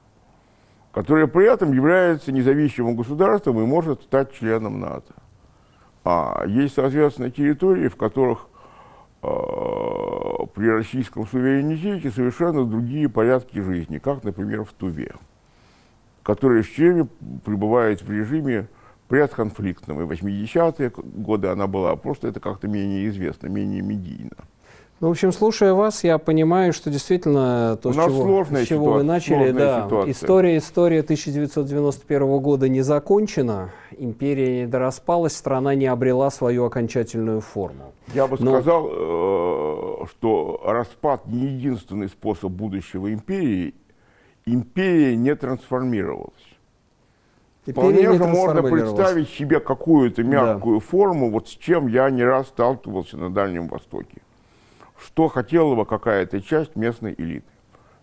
которая 0.91 1.27
при 1.27 1.45
этом 1.45 1.73
является 1.73 2.31
независимым 2.31 2.95
государством 2.95 3.59
и 3.59 3.67
может 3.67 4.01
стать 4.01 4.33
членом 4.33 4.79
НАТО. 4.79 5.13
А 6.03 6.43
есть, 6.47 6.73
соответственно, 6.73 7.29
территории, 7.29 7.87
в 7.87 7.95
которых 7.95 8.47
э, 9.21 9.27
при 10.55 10.69
российском 10.69 11.27
суверенитете 11.27 12.09
совершенно 12.09 12.65
другие 12.65 13.07
порядки 13.09 13.59
жизни, 13.59 13.99
как, 13.99 14.23
например, 14.23 14.63
в 14.63 14.73
Туве 14.73 15.13
которая 16.23 16.61
все 16.61 16.91
время 16.91 17.07
пребывает 17.45 18.01
в 18.01 18.11
режиме 18.11 18.67
предконфликтном. 19.07 20.01
И 20.01 20.03
в 20.05 20.11
80-е 20.11 20.91
годы 20.95 21.47
она 21.47 21.67
была, 21.67 21.95
просто 21.95 22.27
это 22.27 22.39
как-то 22.39 22.67
менее 22.67 23.07
известно, 23.09 23.47
менее 23.47 23.81
медийно. 23.81 24.31
Ну, 24.99 25.09
в 25.09 25.11
общем, 25.11 25.31
слушая 25.31 25.73
вас, 25.75 26.03
я 26.03 26.17
понимаю, 26.17 26.73
что 26.73 26.89
действительно 26.89 27.77
то, 27.81 27.89
У 27.89 27.93
с 27.93 27.95
чего, 27.95 28.43
с 28.45 28.67
чего 28.67 28.93
вы 28.93 29.03
начали, 29.03 29.51
да, 29.51 29.85
ситуация. 29.85 30.11
история, 30.11 30.57
история 30.57 30.99
1991 31.01 32.39
года 32.39 32.67
не 32.67 32.81
закончена, 32.81 33.69
империя 33.95 34.61
не 34.61 34.67
дораспалась, 34.67 35.35
страна 35.35 35.75
не 35.75 35.85
обрела 35.85 36.31
свою 36.31 36.65
окончательную 36.65 37.41
форму. 37.41 37.93
Я 38.15 38.25
бы 38.25 38.37
Но- 38.39 38.53
сказал, 38.53 38.87
э, 38.89 40.05
что 40.09 40.61
распад 40.65 41.27
не 41.27 41.45
единственный 41.45 42.07
способ 42.09 42.51
будущего 42.51 43.13
империи. 43.13 43.75
Империя 44.47 45.15
не 45.15 45.35
трансформировалась. 45.35 46.46
Вполне 47.71 48.09
можно 48.11 48.63
представить 48.63 49.29
себе 49.29 49.59
какую-то 49.59 50.23
мягкую 50.23 50.79
форму, 50.79 51.29
вот 51.29 51.49
с 51.49 51.51
чем 51.51 51.87
я 51.87 52.09
не 52.09 52.23
раз 52.23 52.47
сталкивался 52.47 53.17
на 53.17 53.29
Дальнем 53.29 53.67
Востоке. 53.67 54.21
Что 54.97 55.27
хотела 55.27 55.75
бы 55.75 55.85
какая-то 55.85 56.41
часть 56.41 56.75
местной 56.75 57.13
элиты. 57.17 57.45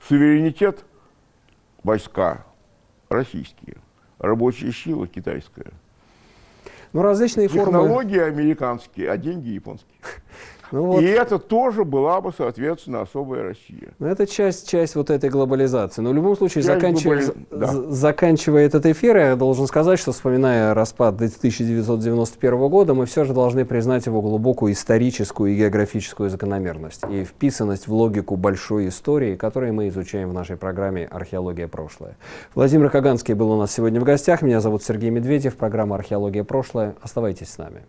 Суверенитет– 0.06 0.84
войска 1.82 2.44
российские, 3.08 3.76
рабочая 4.18 4.72
сила 4.72 5.06
китайская. 5.06 5.72
Ну, 6.92 7.02
различные 7.02 7.48
формы. 7.48 7.64
Технологии 7.64 8.20
американские, 8.20 9.10
а 9.10 9.16
деньги 9.16 9.48
японские. 9.48 9.98
Ну, 10.72 10.84
вот. 10.86 11.02
И 11.02 11.06
это 11.06 11.38
тоже 11.38 11.84
была 11.84 12.20
бы, 12.20 12.32
соответственно, 12.36 13.02
особая 13.02 13.42
Россия. 13.42 13.92
Ну, 13.98 14.06
это 14.06 14.26
часть, 14.26 14.68
часть 14.68 14.94
вот 14.96 15.10
этой 15.10 15.30
глобализации. 15.30 16.02
Но 16.02 16.10
в 16.10 16.14
любом 16.14 16.36
случае, 16.36 16.62
Часть 16.64 16.74
заканчивая, 16.74 17.20
глобали- 17.20 17.46
да. 17.50 17.72
заканчивая 17.92 18.66
этот 18.66 18.86
эфир, 18.86 19.16
я 19.16 19.36
должен 19.36 19.66
сказать, 19.66 19.98
что 19.98 20.12
вспоминая 20.12 20.74
распад 20.74 21.14
1991 21.16 22.68
года, 22.68 22.94
мы 22.94 23.06
все 23.06 23.24
же 23.24 23.32
должны 23.34 23.64
признать 23.64 24.06
его 24.06 24.20
глубокую 24.20 24.72
историческую 24.72 25.52
и 25.52 25.56
географическую 25.56 26.30
закономерность 26.30 27.02
и 27.08 27.24
вписанность 27.24 27.86
в 27.88 27.92
логику 27.92 28.36
большой 28.36 28.88
истории, 28.88 29.36
которую 29.36 29.74
мы 29.74 29.88
изучаем 29.88 30.30
в 30.30 30.32
нашей 30.32 30.56
программе 30.56 31.06
«Археология. 31.06 31.68
Прошлое». 31.68 32.16
Владимир 32.54 32.90
Каганский 32.90 33.34
был 33.34 33.50
у 33.50 33.58
нас 33.58 33.72
сегодня 33.72 34.00
в 34.00 34.04
гостях. 34.04 34.42
Меня 34.42 34.60
зовут 34.60 34.82
Сергей 34.82 35.10
Медведев. 35.10 35.56
Программа 35.56 35.96
«Археология. 35.96 36.44
Прошлое». 36.44 36.94
Оставайтесь 37.02 37.50
с 37.50 37.58
нами. 37.58 37.82